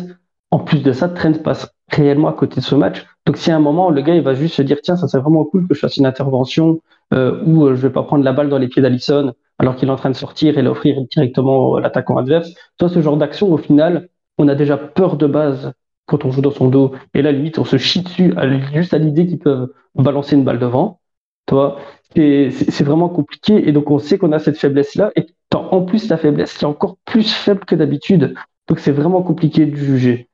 [0.52, 3.06] en plus de ça, Trent passe réellement à côté de ce match.
[3.26, 5.22] Donc, si à un moment, le gars, il va juste se dire, tiens, ça serait
[5.22, 6.80] vraiment cool que je fasse une intervention
[7.14, 9.96] où je vais pas prendre la balle dans les pieds d'Alisson alors qu'il est en
[9.96, 12.54] train de sortir et l'offrir directement à l'attaquant adverse.
[12.78, 15.74] Toi, ce genre d'action, au final, on a déjà peur de base
[16.06, 16.94] quand on joue dans son dos.
[17.14, 18.34] Et là, limite, on se chie dessus
[18.74, 21.00] juste à l'idée qu'ils peuvent balancer une balle devant.
[21.46, 21.80] Toi,
[22.16, 26.18] c'est vraiment compliqué et donc on sait qu'on a cette faiblesse-là et en plus la
[26.18, 28.36] faiblesse qui est encore plus faible que d'habitude.
[28.68, 30.30] Donc c'est vraiment compliqué de juger.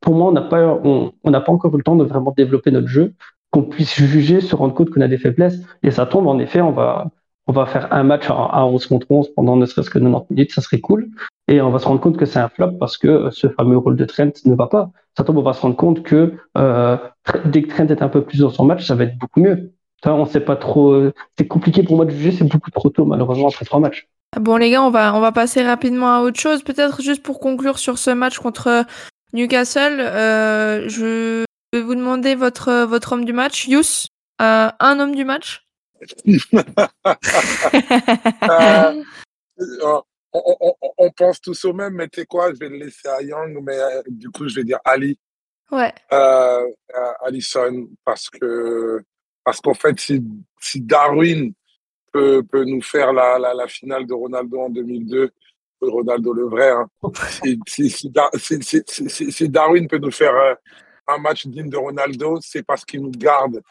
[0.00, 3.14] Pour moi, on n'a pas, encore eu le temps de vraiment développer notre jeu,
[3.50, 6.60] qu'on puisse juger, se rendre compte qu'on a des faiblesses et ça tombe en effet,
[6.60, 7.10] on va,
[7.46, 10.52] on va faire un match à 11 contre 11 pendant ne serait-ce que 90 minutes,
[10.52, 11.08] ça serait cool.
[11.48, 13.76] Et on va se rendre compte que c'est un flop parce que euh, ce fameux
[13.76, 14.90] rôle de Trent ne va pas.
[15.16, 16.96] Ça tombe, on va se rendre compte que euh,
[17.44, 19.72] dès que Trent est un peu plus dans son match, ça va être beaucoup mieux.
[20.02, 20.92] Ça, on sait pas trop.
[20.92, 24.08] euh, C'est compliqué pour moi de juger, c'est beaucoup trop tôt, malheureusement, après trois matchs.
[24.40, 26.62] Bon les gars, on va, on va passer rapidement à autre chose.
[26.62, 28.84] Peut-être juste pour conclure sur ce match contre
[29.32, 33.66] Newcastle, euh, je vais vous demander votre, votre homme du match.
[33.68, 34.06] Yous,
[34.42, 35.64] euh, un homme du match?
[38.50, 38.92] Euh,
[40.44, 42.76] on, on- on- on pense tous au même, mais tu sais quoi, je vais le
[42.78, 45.18] laisser à Young, mais euh, du coup, je vais dire Ali,
[45.70, 45.92] Ouais.
[46.12, 46.62] euh,
[46.94, 49.00] euh, Allison, parce que
[49.44, 50.22] parce qu'en fait, si,
[50.60, 51.52] si Darwin
[52.12, 55.30] peut, peut nous faire la, la, la finale de Ronaldo en 2002,
[55.80, 56.88] Ronaldo le vrai, hein,
[57.44, 60.34] si, si, si, Dar- si- si- si- si- si Darwin peut nous faire
[61.06, 63.62] un match digne de Ronaldo, c'est parce qu'il nous garde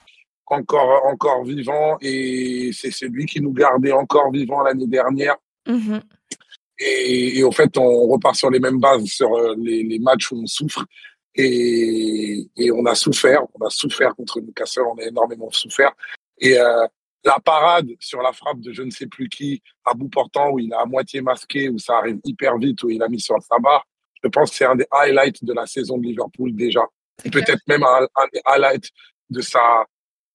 [0.45, 5.35] encore, encore vivant et c'est celui qui nous gardait encore vivant l'année dernière.
[5.67, 6.01] Mhm.
[6.79, 10.31] Et, et au fait, on repart sur les mêmes bases, sur euh, les, les matchs
[10.31, 10.85] où on souffre.
[11.35, 15.91] Et, et on a souffert, on a souffert contre Newcastle, on a énormément souffert.
[16.37, 16.87] Et euh,
[17.23, 20.59] la parade sur la frappe de je ne sais plus qui, à bout portant, où
[20.59, 23.35] il a à moitié masqué, où ça arrive hyper vite, où il a mis sur
[23.41, 23.85] sa barre,
[24.23, 26.85] je pense que c'est un des highlights de la saison de Liverpool déjà.
[27.23, 28.89] Peut-être même un, un des highlights
[29.29, 29.85] de sa,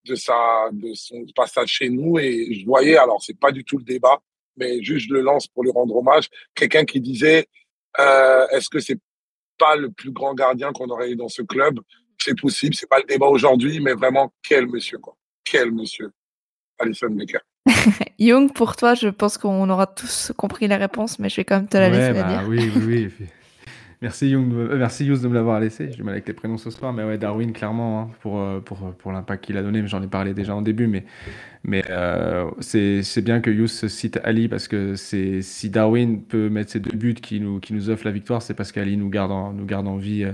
[0.05, 2.19] de sa, de son passage chez nous.
[2.19, 4.21] Et je voyais, alors c'est pas du tout le débat,
[4.61, 6.29] mais juste je le lance pour lui rendre hommage.
[6.55, 7.47] Quelqu'un qui disait,
[7.99, 8.99] euh, est-ce que c'est
[9.59, 11.81] pas le plus grand gardien qu'on aurait eu dans ce club?
[12.19, 16.13] C'est possible, c'est pas le débat aujourd'hui, mais vraiment quel monsieur quoi, quel monsieur,
[16.79, 17.39] Alison Becker.
[18.19, 21.57] Young, pour toi, je pense qu'on aura tous compris la réponse, mais je vais quand
[21.57, 22.49] même te la Ouais, laisser la bah dire.
[22.49, 23.27] oui, oui, oui.
[24.03, 25.93] Merci Young, euh, merci Yous de me l'avoir laissé.
[25.93, 28.79] J'ai mal avec les prénoms ce soir, mais ouais, Darwin clairement hein, pour, euh, pour,
[28.95, 29.87] pour l'impact qu'il a donné.
[29.87, 31.05] J'en ai parlé déjà en début, mais,
[31.65, 36.81] mais euh, c'est bien que Yous cite Ali parce que si Darwin peut mettre ses
[36.81, 39.53] deux buts qui nous, qui nous offrent la victoire, c'est parce qu'Ali nous garde en,
[39.53, 40.27] nous garde en vie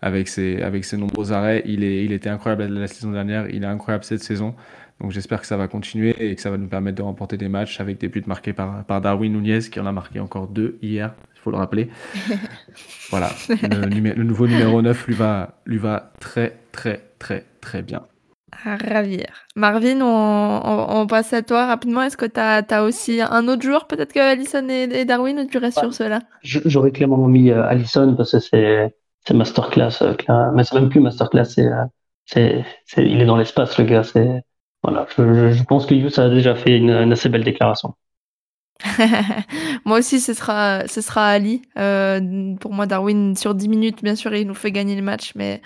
[0.00, 1.62] avec ses, avec ses nombreux arrêts.
[1.64, 4.56] Il, est, il était incroyable la saison dernière, il est incroyable cette saison.
[5.00, 7.48] Donc j'espère que ça va continuer et que ça va nous permettre de remporter des
[7.48, 10.76] matchs avec des buts marqués par, par Darwin Nunez qui en a marqué encore deux
[10.82, 11.90] hier faut le rappeler.
[13.10, 18.02] voilà, le, nouveau numéro 9 lui va, lui va très, très, très, très bien.
[18.64, 19.26] À ravir.
[19.56, 22.02] Marvin, on, passe à toi rapidement.
[22.02, 25.58] Est-ce que tu as, aussi un autre joueur, peut-être que Allison et, Darwin, ou tu
[25.58, 30.02] restes sur cela J'aurais clairement mis euh, Allison parce que c'est masterclass.
[30.02, 30.14] Euh,
[30.54, 32.62] mais c'est même plus masterclass, euh,
[32.96, 34.02] il est dans l'espace, le gars.
[34.82, 37.94] Voilà, je, pense que Yus a déjà fait une assez belle déclaration.
[39.84, 41.62] moi aussi, ce sera, ce sera Ali.
[41.78, 45.32] Euh, pour moi, Darwin, sur 10 minutes, bien sûr, il nous fait gagner le match,
[45.34, 45.62] mais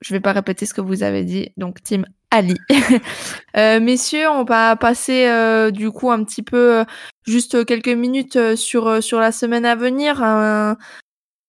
[0.00, 1.50] je vais pas répéter ce que vous avez dit.
[1.56, 2.56] Donc, team Ali.
[3.56, 6.84] euh, messieurs, on va passer euh, du coup un petit peu,
[7.26, 10.22] juste quelques minutes sur, sur la semaine à venir.
[10.22, 10.76] Un,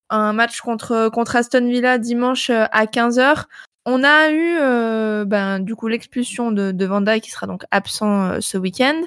[0.09, 3.45] un match contre, contre Aston Villa dimanche à 15h.
[3.85, 8.57] On a eu ben, du coup l'expulsion de, de Van qui sera donc absent ce
[8.57, 9.01] week-end.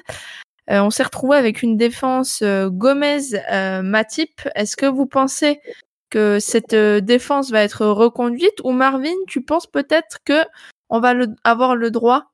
[0.71, 4.31] Euh, on s'est retrouvé avec une défense euh, Gomez-Matip.
[4.45, 5.59] Euh, Est-ce que vous pensez
[6.09, 10.43] que cette défense va être reconduite ou Marvin, tu penses peut-être que
[10.89, 12.25] on va avoir le droit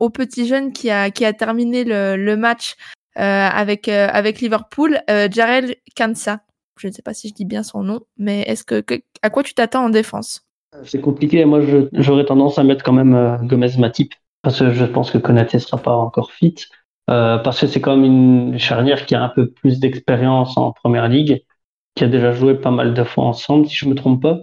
[0.00, 2.74] au petit jeune qui a qui a terminé le, match
[3.14, 6.40] avec Liverpool, Jarel Kansa?
[6.78, 8.84] Je ne sais pas si je dis bien son nom, mais est-ce que,
[9.22, 10.44] à quoi tu t'attends en défense?
[10.82, 11.44] C'est compliqué.
[11.44, 11.60] Moi,
[11.92, 15.96] j'aurais tendance à mettre quand même Gomez-Matip parce que je pense que Konaté sera pas
[15.96, 16.56] encore fit.
[17.10, 21.08] Euh, parce que c'est comme une charnière qui a un peu plus d'expérience en première
[21.08, 21.42] ligue,
[21.94, 24.38] qui a déjà joué pas mal de fois ensemble, si je me trompe pas.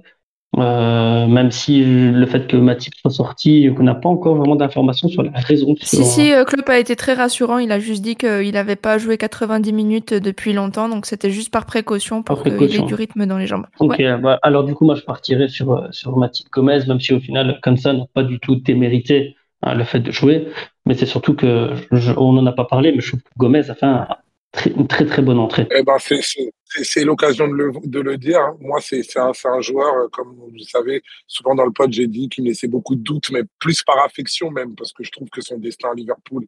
[0.57, 5.07] Euh, même si le fait que Matip soit sorti, qu'on n'a pas encore vraiment d'informations
[5.07, 5.75] sur la raison.
[5.81, 7.57] Si, si, euh, Klopp a été très rassurant.
[7.57, 11.51] Il a juste dit qu'il n'avait pas joué 90 minutes depuis longtemps, donc c'était juste
[11.51, 13.65] par précaution pour qu'il ait du rythme dans les jambes.
[13.79, 17.21] Ok, bah, alors du coup, moi je partirais sur, sur Matip Gomez, même si au
[17.21, 20.49] final, comme ça, n'a pas du tout témérité hein, le fait de jouer.
[20.85, 21.73] Mais c'est surtout que,
[22.17, 25.21] on n'en a pas parlé, mais je trouve que Gomez a fait une très très
[25.21, 25.67] bonne entrée.
[25.75, 28.53] Eh ben, c'est l'occasion de le, de le dire.
[28.59, 32.29] Moi, c'est un, un joueur, euh, comme vous savez, souvent dans le pod, j'ai dit
[32.29, 35.29] qu'il me laissait beaucoup de doutes, mais plus par affection même, parce que je trouve
[35.29, 36.45] que son destin à Liverpool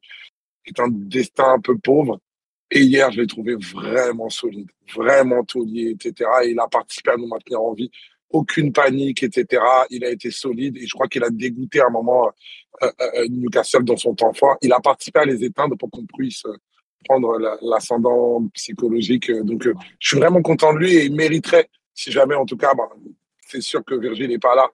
[0.65, 2.19] est un destin un peu pauvre.
[2.71, 6.29] Et hier, je l'ai trouvé vraiment solide, vraiment taulier, etc.
[6.43, 7.91] Et il a participé à nous maintenir en vie
[8.33, 9.61] aucune panique, etc.
[9.89, 12.27] Il a été solide et je crois qu'il a dégoûté à un moment
[12.81, 14.57] euh, euh, euh, Newcastle dans son temps fort.
[14.61, 16.43] Il a participé à les éteindre pour qu'on puisse
[17.05, 19.31] prendre l'ascendant psychologique.
[19.31, 19.67] Donc,
[19.99, 22.89] je suis vraiment content de lui et il mériterait, si jamais, en tout cas, bah,
[23.47, 24.67] c'est sûr que Virgile n'est pas là.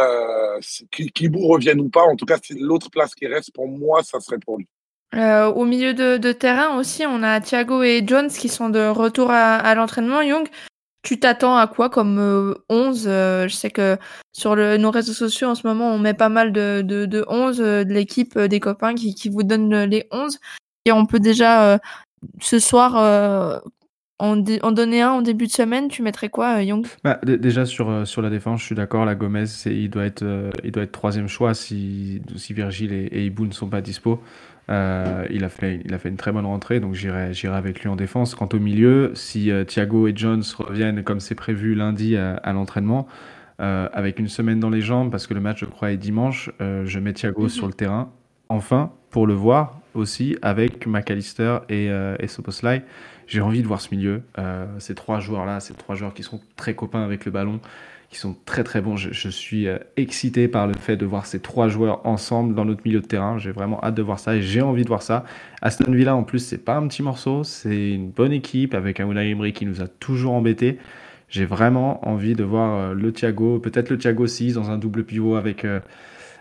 [0.00, 0.58] Euh,
[0.90, 4.20] Kibou revienne ou pas, en tout cas, c'est l'autre place qui reste pour moi, ça
[4.20, 4.66] serait pour lui.
[5.14, 9.56] au milieu de, terrain aussi, on a Thiago et Jones qui sont de retour à,
[9.56, 10.22] à l'entraînement.
[10.22, 10.48] Young,
[11.06, 13.96] tu t'attends à quoi comme 11 euh, euh, Je sais que
[14.32, 17.60] sur nos réseaux sociaux en ce moment, on met pas mal de, de, de 11
[17.60, 20.40] euh, de l'équipe des copains qui, vous donnent les 11.
[20.84, 21.78] Et on peut déjà
[22.40, 23.60] ce soir
[24.18, 25.86] en, donner un en début de semaine.
[25.86, 26.86] Tu mettrais quoi, Young?
[27.04, 29.04] Bah, Déjà sur, la défense, je suis d'accord.
[29.04, 33.68] La Gomez, il doit être troisième choix si, si Virgile et, et Ibou ne sont
[33.68, 34.20] pas dispo.
[34.68, 37.88] Euh, il, a fait, il a fait une très bonne rentrée, donc j'irai avec lui
[37.88, 38.34] en défense.
[38.34, 43.06] Quant au milieu, si euh, Thiago et Jones reviennent comme c'est prévu lundi à, l'entraînement,
[43.60, 46.50] euh, avec une semaine dans les jambes, parce que le match, je crois, est dimanche,
[46.60, 47.48] je mets Thiago mhm.
[47.48, 48.10] sur le terrain.
[48.48, 51.86] Enfin, pour le voir aussi avec McAllister et,
[52.18, 52.82] et Soposlai,
[53.26, 54.22] j'ai envie de voir ce milieu.
[54.78, 57.60] ces trois joueurs-là, ces trois joueurs qui sont très copains avec le ballon,
[58.18, 58.96] sont très très bons.
[58.96, 62.82] Je, suis euh, excité par le fait de voir ces trois joueurs ensemble dans notre
[62.84, 63.38] milieu de terrain.
[63.38, 65.24] J'ai vraiment hâte de voir ça et j'ai envie de voir ça.
[65.62, 69.10] Aston Villa en plus, c'est pas un petit morceau, c'est une bonne équipe avec un
[69.10, 70.78] Unai Emery qui nous a toujours embêtés.
[71.28, 75.04] J'ai vraiment envie de voir euh, le Thiago, peut-être le Thiago 6 dans un double
[75.04, 75.80] pivot avec euh,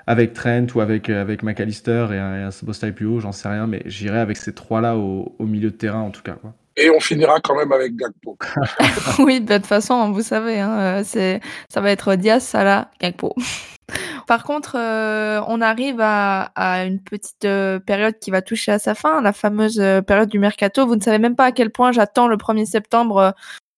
[0.08, 3.82] avec Trent ou avec, avec McAllister et un, et plus haut, j'en sais rien, mais
[3.88, 6.34] j'irai avec ces trois-là au, au, milieu de terrain en tout cas.
[6.34, 6.54] Quoi.
[6.78, 8.38] Et on finira quand même avec Gagpo.
[9.20, 13.34] oui, de toute façon, vous savez, hein, euh, c'est, ça va être Diaz, Salah, Gagpo.
[14.28, 18.80] Par contre, euh, on arrive à, à une petite euh, période qui va toucher à
[18.80, 20.86] sa fin, la fameuse période du mercato.
[20.86, 23.36] Vous ne savez même pas à quel point j'attends le 1er septembre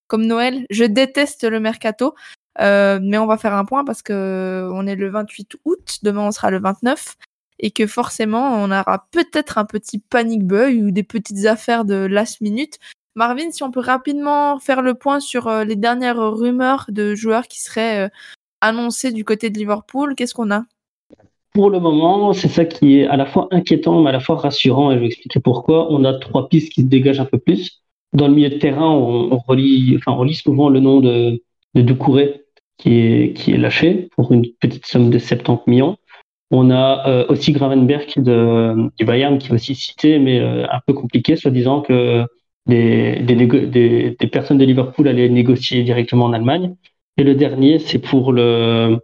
[0.07, 0.65] comme Noël.
[0.69, 2.15] Je déteste le mercato.
[2.57, 6.31] mais on va faire un point parce que on est le 28 août, demain on
[6.31, 7.17] sera le 29
[7.59, 11.95] et que forcément on aura peut-être un petit panic bug ou des petites affaires de
[11.95, 12.77] last minute.
[13.15, 17.59] Marvin, si on peut rapidement faire le point sur les dernières rumeurs de joueurs qui
[17.59, 18.11] seraient
[18.61, 20.65] annoncés du côté de Liverpool, qu'est-ce qu'on a?
[21.53, 24.35] Pour le moment, c'est ça qui est à la fois inquiétant, mais à la fois
[24.35, 25.91] rassurant, et je vais expliquer pourquoi.
[25.91, 27.83] On a trois pistes qui se dégagent un peu plus.
[28.13, 31.41] Dans le milieu de terrain, on, relie, enfin, on souvent le nom de,
[31.73, 31.93] de
[32.77, 35.97] qui est lâché pour une petite somme de 70 millions.
[36.51, 40.79] On a euh, aussi Gravenberg de, du Bayern qui est aussi cité, mais euh, un
[40.85, 42.25] peu compliqué, soit disant que
[42.67, 46.75] des, des, des, personnes de Liverpool allaient négocier directement en Allemagne.
[47.17, 48.99] Et le dernier, c'est pour le,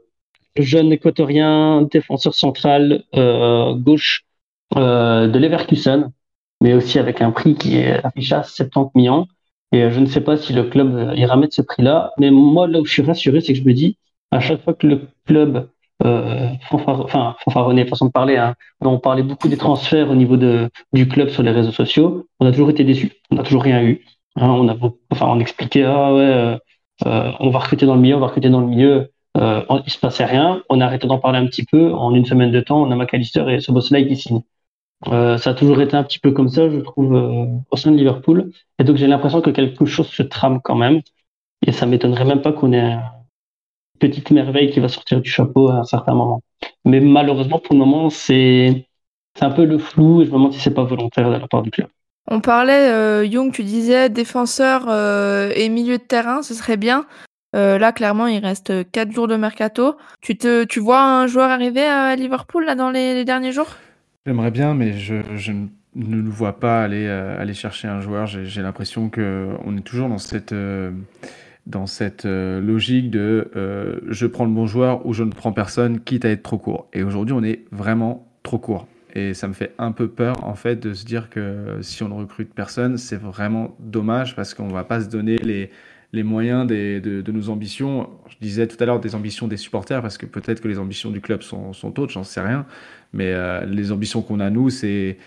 [0.57, 4.25] jeune équatorien, défenseur central euh, gauche
[4.75, 6.11] euh, de Leverkusen,
[6.61, 9.27] mais aussi avec un prix qui est affiché à 70 millions.
[9.71, 12.67] Et euh, je ne sais pas si le club ira mettre ce prix-là, mais moi
[12.67, 13.97] là où je suis rassuré, c'est que je me dis
[14.31, 15.69] à chaque fois que le club
[16.03, 17.35] euh, enfin
[17.89, 21.51] façon de parler, hein, on parlait beaucoup des transferts au niveau du club sur les
[21.51, 24.05] réseaux sociaux, on a toujours été déçus, on n'a toujours rien eu.
[24.35, 24.49] Hein,
[25.21, 26.57] on expliquait ah ouais,
[27.05, 29.11] euh, on va recruter dans le milieu, on va recruter dans le milieu.
[29.37, 30.63] Euh, il se passait rien.
[30.69, 31.93] On a arrêté d'en parler un petit peu.
[31.93, 34.43] En une semaine de temps, on a McAllister et Soboslai qui signent.
[35.07, 37.91] Euh, ça a toujours été un petit peu comme ça, je trouve, euh, au sein
[37.91, 38.51] de Liverpool.
[38.79, 41.01] Et donc j'ai l'impression que quelque chose se trame quand même.
[41.65, 42.97] Et ça m'étonnerait même pas qu'on ait
[44.07, 46.41] petite merveille qui va sortir du chapeau à un certain moment.
[46.83, 48.85] Mais malheureusement, pour le moment, c'est
[49.35, 51.47] c'est un peu le flou et je me demande si c'est pas volontaire de la
[51.47, 51.87] part du club.
[52.29, 57.05] On parlait, euh, Young, tu disais défenseur euh, et milieu de terrain, ce serait bien.
[57.55, 59.95] Euh, là, clairement, il reste 4 jours de mercato.
[60.21, 63.75] Tu, te, tu vois un joueur arriver à Liverpool là, dans les, derniers jours?
[64.25, 68.27] J'aimerais bien, mais je, je, ne le vois pas aller, euh, aller chercher un joueur.
[68.27, 70.91] J'ai l'impression qu'on est toujours dans cette, euh,
[71.65, 73.49] dans cette logique de
[74.07, 76.87] je prends le bon joueur ou je ne prends personne, quitte à être trop court.
[76.93, 78.87] Et aujourd'hui, on est vraiment trop court.
[79.15, 82.09] Et ça me fait un peu peur, en fait, de se dire que si on
[82.09, 85.69] ne recrute personne, c'est vraiment dommage parce qu'on ne va pas se donner les
[86.13, 88.07] les moyens des, de, de, nos ambitions.
[88.29, 91.09] Je disais tout à l'heure des ambitions des supporters, parce que peut-être que les ambitions
[91.09, 92.67] du club sont, sont autres, j'en sais rien.
[93.13, 95.17] Mais euh, les ambitions qu'on a, nous, c'est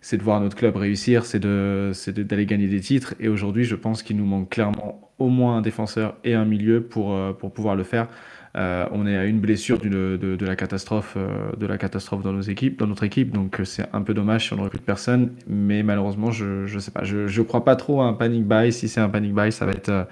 [0.00, 3.14] c'est de voir notre club réussir, c'est d'aller gagner des titres.
[3.20, 6.82] Et aujourd'hui, je pense qu'il nous manque clairement au moins un défenseur et un milieu
[6.82, 8.08] pour, euh, pour pouvoir le faire.
[8.56, 12.32] Euh, on est à une blessure de, de, la catastrophe, euh, de la catastrophe dans
[12.32, 15.32] nos équipes, dans notre équipe, donc c'est un peu dommage si on ne recrute personne.
[15.46, 18.72] Mais malheureusement, je ne sais pas, je ne crois pas trop à un panic buy.
[18.72, 20.08] Si c'est un panic buy, ça va être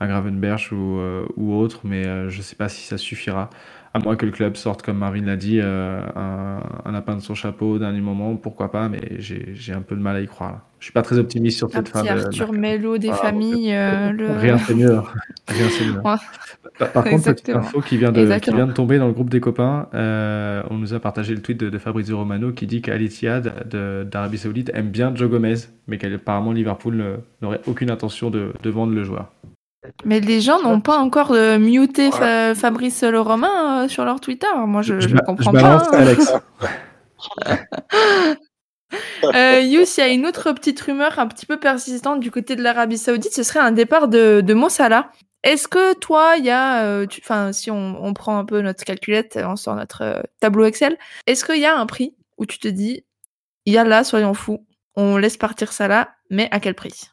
[0.00, 0.98] un Gravenberch ou,
[1.36, 3.50] ou autre, mais je ne sais pas si ça suffira
[3.96, 7.20] à moins que le club sorte, comme Marine l'a dit, euh, un, un, lapin de
[7.20, 10.52] son chapeau dernier moment, pourquoi pas, mais j'ai un peu de mal à y croire.
[10.52, 10.62] Là.
[10.78, 12.08] Je suis pas très optimiste sur cette fin de.
[12.08, 13.72] Arthur Mello des familles.
[13.72, 15.00] Euh, Rien c'est mieux.
[15.48, 16.00] Rien c'est mieux.
[16.78, 19.40] Par, contre, petite info qui vient, de, qui vient de tomber dans le groupe des
[19.40, 23.00] copains, euh, on nous a partagé le tweet de, de Fabrizio Romano qui dit qu'Al
[24.04, 25.54] d'Arabie Saoudite aime bien Joe Gomez,
[25.88, 27.02] mais qu'apparemment Liverpool
[27.40, 29.32] n'aurait aucune intention de, de vendre le joueur.
[30.04, 34.46] Mais les gens n'ont pas encore euh, muté Fabrice Le Romain euh, sur leur Twitter.
[34.66, 35.76] Moi, je ne comprends pas.
[35.76, 35.88] Hein.
[35.92, 36.32] Alex.
[39.34, 42.56] euh, Yous, il y a une autre petite rumeur un petit peu persistante du côté
[42.56, 43.32] de l'Arabie Saoudite.
[43.32, 45.10] Ce serait un départ de, de Mossala.
[45.42, 48.84] Est-ce que toi, il y a, euh, enfin, si on, on, prend un peu notre
[48.84, 52.68] calculette, on sort notre tableau Excel, est-ce qu'il y a un prix où tu te
[52.68, 53.04] dis,
[53.64, 57.10] il y a là, soyons fous, on laisse partir ça là, mais à quel prix?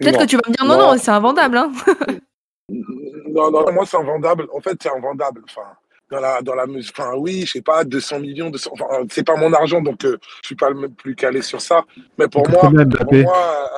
[0.00, 1.56] Peut-être que tu vas me dire non, non, c'est invendable.
[1.56, 1.72] Hein.
[2.68, 4.46] non, non, moi, c'est invendable.
[4.52, 5.42] En fait, c'est invendable.
[5.48, 5.76] Enfin,
[6.10, 9.36] dans la, dans la enfin, oui, je sais pas, 200 millions, 200, enfin, c'est pas
[9.36, 11.84] mon argent, donc euh, je suis pas le plus calé sur ça.
[12.18, 13.68] Mais pour moi, pour moi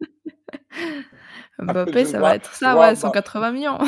[0.80, 3.78] euh, Mbappé, ça va être ça, ouais, 180 millions.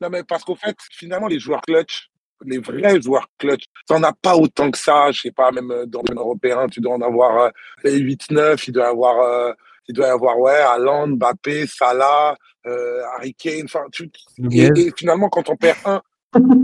[0.00, 2.10] non, mais parce qu'au fait, finalement, les joueurs clutch,
[2.44, 5.10] les vrais joueurs clutch, t'en as pas autant que ça.
[5.12, 7.52] Je sais pas, même euh, dans le européen, tu dois en avoir
[7.84, 9.54] les 8-9, il doit avoir
[9.88, 13.64] il doit y avoir ouais, Haaland, Mbappé, Salah, euh, Harry Kane.
[13.64, 14.10] Enfin, tu,
[14.50, 16.02] et, finalement, quand on perd un,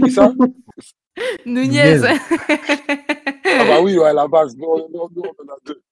[0.02, 0.32] qui ça?
[1.46, 2.02] Nunez.
[2.04, 5.82] ah bah oui, ouais, à la base, nous, nous, nous, on en a deux.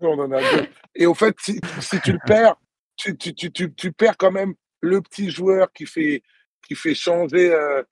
[0.00, 0.66] Nous, on en a deux.
[0.94, 2.56] Et au fait, si, si tu le perds,
[2.96, 6.22] tu, tu, tu, tu, perds quand même le petit joueur qui fait,
[6.66, 7.52] qui fait changer.
[7.52, 7.82] Euh,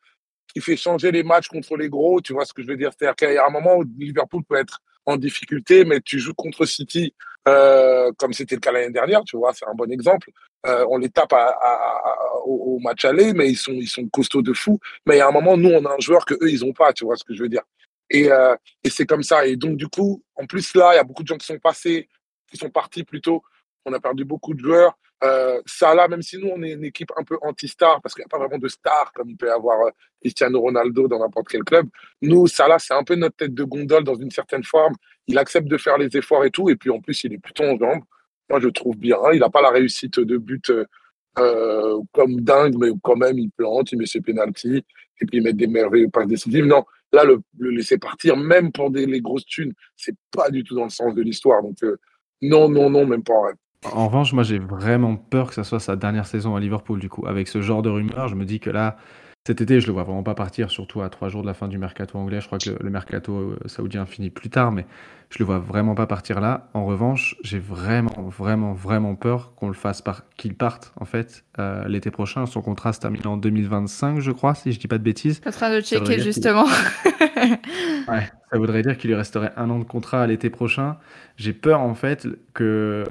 [0.54, 2.92] qui fait changer les matchs contre les gros, tu vois ce que je veux dire?
[2.96, 6.34] C'est-à-dire qu'il y a un moment où Liverpool peut être en difficulté, mais tu joues
[6.34, 7.12] contre City,
[7.46, 10.30] euh, comme c'était le cas l'année dernière, tu vois, c'est un bon exemple.
[10.66, 14.42] Euh, on les tape à, à, au, match aller, mais ils sont, ils sont costauds
[14.42, 14.78] de fou.
[15.06, 17.04] Mais a un moment, nous, on a un joueur que eux, ils ont pas, tu
[17.04, 17.62] vois ce que je veux dire.
[18.10, 19.46] Et, euh, et c'est comme ça.
[19.46, 21.58] Et donc, du coup, en plus, là, il y a beaucoup de gens qui sont
[21.58, 22.08] passés,
[22.50, 23.42] qui sont partis plutôt.
[23.84, 24.96] On a perdu beaucoup de joueurs.
[25.22, 28.26] Euh, là, même si nous, on est une équipe un peu anti-star, parce qu'il n'y
[28.26, 31.48] a pas vraiment de star comme il peut y avoir euh, Cristiano Ronaldo dans n'importe
[31.48, 31.88] quel club,
[32.20, 34.94] nous, Salah, c'est un peu notre tête de gondole dans une certaine forme.
[35.26, 37.64] Il accepte de faire les efforts et tout, et puis en plus, il est plutôt
[37.64, 38.02] en jambes.
[38.50, 39.16] moi je trouve bien.
[39.32, 40.70] Il n'a pas la réussite de but
[41.38, 44.84] euh, comme dingue, mais quand même il plante, il met ses pénalties
[45.20, 46.66] et puis il met des merveilleux passes décisives.
[46.66, 50.76] Non, là le, laisser partir, même pour des, les grosses thunes, c'est pas du tout
[50.76, 51.62] dans le sens de l'histoire.
[51.62, 51.96] Donc euh,
[52.42, 53.56] non, non, non, même pas en rêve.
[53.92, 57.08] En revanche, moi j'ai vraiment peur que ça soit sa dernière saison à Liverpool du
[57.08, 57.26] coup.
[57.26, 58.96] Avec ce genre de rumeurs, je me dis que là,
[59.46, 61.68] cet été, je le vois vraiment pas partir, surtout à trois jours de la fin
[61.68, 62.40] du mercato anglais.
[62.40, 64.86] Je crois que le, mercato euh, saoudien finit plus tard, mais
[65.28, 66.70] je le vois vraiment pas partir là.
[66.72, 71.44] En revanche, j'ai vraiment, vraiment, vraiment peur qu'on le fasse par qu'il parte en fait
[71.58, 72.46] euh, l'été prochain.
[72.46, 75.42] Son contrat se termine en 2025, je crois, si je dis pas de bêtises.
[75.46, 76.64] en train de checker justement.
[78.08, 80.96] ouais, ça voudrait dire qu'il lui resterait un an de contrat à l'été prochain.
[81.36, 83.04] J'ai peur en fait que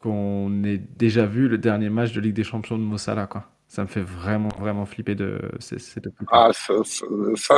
[0.00, 3.44] qu'on ait déjà vu le dernier match de Ligue des Champions de Mossala, quoi.
[3.68, 6.74] Ça me fait vraiment, vraiment flipper de cette Ah, ça,
[7.36, 7.54] ça,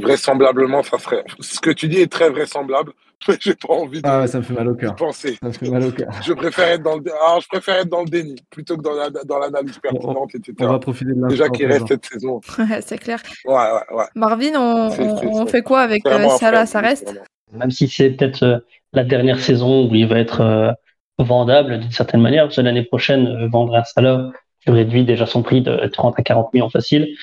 [0.00, 1.22] vraisemblablement, ça serait.
[1.38, 2.92] Ce que tu dis est très vraisemblable,
[3.28, 4.08] mais j'ai pas envie de.
[4.08, 4.96] Ah, ça me fait mal au cœur.
[4.96, 5.38] Penser.
[5.40, 6.10] Ça me fait mal au cœur.
[6.26, 7.04] je préfère être dans le.
[7.12, 9.90] Alors, je préfère être dans le déni plutôt que dans l'analyse la...
[9.90, 10.54] pertinente, etc.
[10.58, 12.40] On va profiter de Déjà qu'il reste cette saison.
[12.80, 13.22] c'est clair.
[13.44, 14.06] Ouais, ouais, ouais.
[14.16, 14.90] Marvin, on,
[15.22, 16.66] on, fait quoi avec euh, Salah?
[16.66, 17.14] Ça reste?
[17.52, 18.58] Même si c'est peut-être euh,
[18.92, 20.72] la dernière saison où il va être euh,
[21.18, 24.30] vendable d'une certaine manière, parce que l'année prochaine, vendre un Salah
[24.64, 27.16] tu réduis déjà son prix de 30 à 40 millions facile.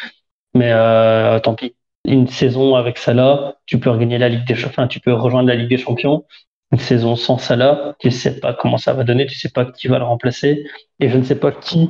[0.54, 1.76] Mais euh, tant pis.
[2.06, 5.56] Une saison avec Salah, tu peux regagner la Ligue des Champions, tu peux rejoindre la
[5.56, 6.26] Ligue des Champions.
[6.72, 9.88] Une saison sans Salah, tu sais pas comment ça va donner, tu sais pas qui
[9.88, 10.66] va le remplacer.
[11.00, 11.90] Et je ne sais pas qui,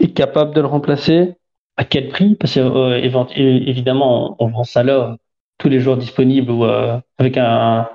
[0.00, 1.34] est capable de le remplacer,
[1.76, 2.98] à quel prix, parce que euh,
[3.66, 5.16] évidemment, on, vend Salah
[5.58, 7.88] tous les jours disponibles ou euh, avec un,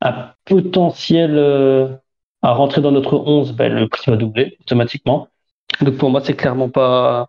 [0.00, 1.88] un potentiel euh,
[2.44, 5.28] à rentrer dans notre 11, ben, le prix va doubler automatiquement.
[5.80, 7.26] Donc pour moi, c'est clairement pas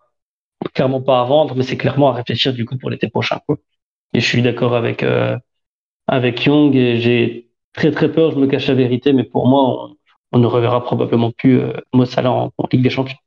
[0.74, 3.40] clairement pas à vendre, mais c'est clairement à réfléchir du coup pour l'été prochain.
[4.14, 5.38] Et je suis d'accord avec euh,
[6.08, 8.32] avec Young et j'ai très très peur.
[8.32, 9.90] Je me cache la vérité, mais pour moi,
[10.34, 13.18] on, ne reverra probablement plus euh, Mossala en, Ligue des Champions.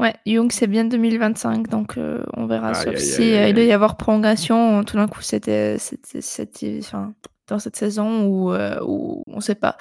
[0.00, 2.74] Ouais, Young c'est bien 2025, donc euh, on verra.
[2.74, 7.12] sauf si il doit y avoir prolongation, tout d'un coup c'était c'était enfin
[7.46, 9.76] dans cette saison ou où, on sait pas.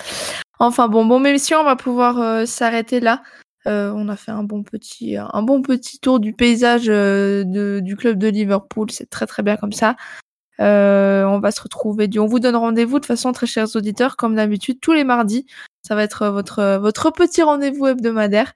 [0.59, 3.21] Enfin bon, bon, mais si on va pouvoir s'arrêter là.
[3.67, 7.81] Euh, on a fait un bon petit, un bon petit tour du paysage euh, de,
[7.81, 8.89] du club de Liverpool.
[8.91, 9.95] C'est très très bien comme ça.
[10.59, 12.09] Euh, on va se retrouver.
[12.17, 15.45] On vous donne rendez-vous de toute façon, très chers auditeurs, comme d'habitude, tous les mardis.
[15.83, 18.53] Ça va être votre, votre petit rendez-vous hebdomadaire.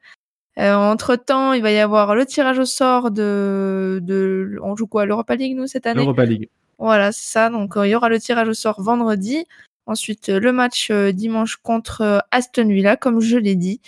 [0.58, 5.06] entre temps, il va y avoir le tirage au sort de, de on joue quoi
[5.06, 6.00] l'Europa League nous cette année?
[6.00, 6.50] L'Europa League.
[6.80, 7.50] Voilà, c'est ça.
[7.50, 9.46] Donc il y aura le tirage au sort vendredi.
[9.86, 13.82] Ensuite, le match dimanche contre Aston Villa, comme je l'ai dit.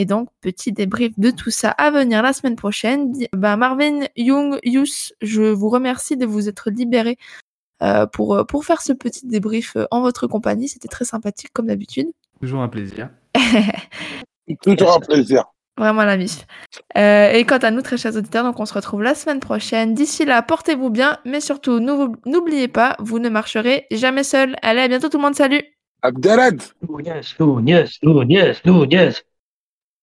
[0.00, 3.12] Et donc, petit débrief de tout ça à venir la semaine prochaine.
[3.32, 7.18] Bah, Marvin, Young, Yus, je vous remercie de vous être libéré
[7.82, 10.68] euh, pour, euh, pour faire ce petit débrief euh, en votre compagnie.
[10.68, 12.06] C'était très sympathique, comme d'habitude.
[12.40, 13.10] Toujours un plaisir.
[14.62, 15.46] Toujours un plaisir.
[15.78, 16.46] Vraiment la mif.
[16.96, 19.94] et quant à nous, très chers auditeurs, donc on se retrouve la semaine prochaine.
[19.94, 24.56] D'ici là, portez-vous bien, mais surtout, n'oubliez pas, vous ne marcherez jamais seul.
[24.62, 25.62] Allez, à bientôt tout le monde, salut
[26.02, 26.60] Abdelad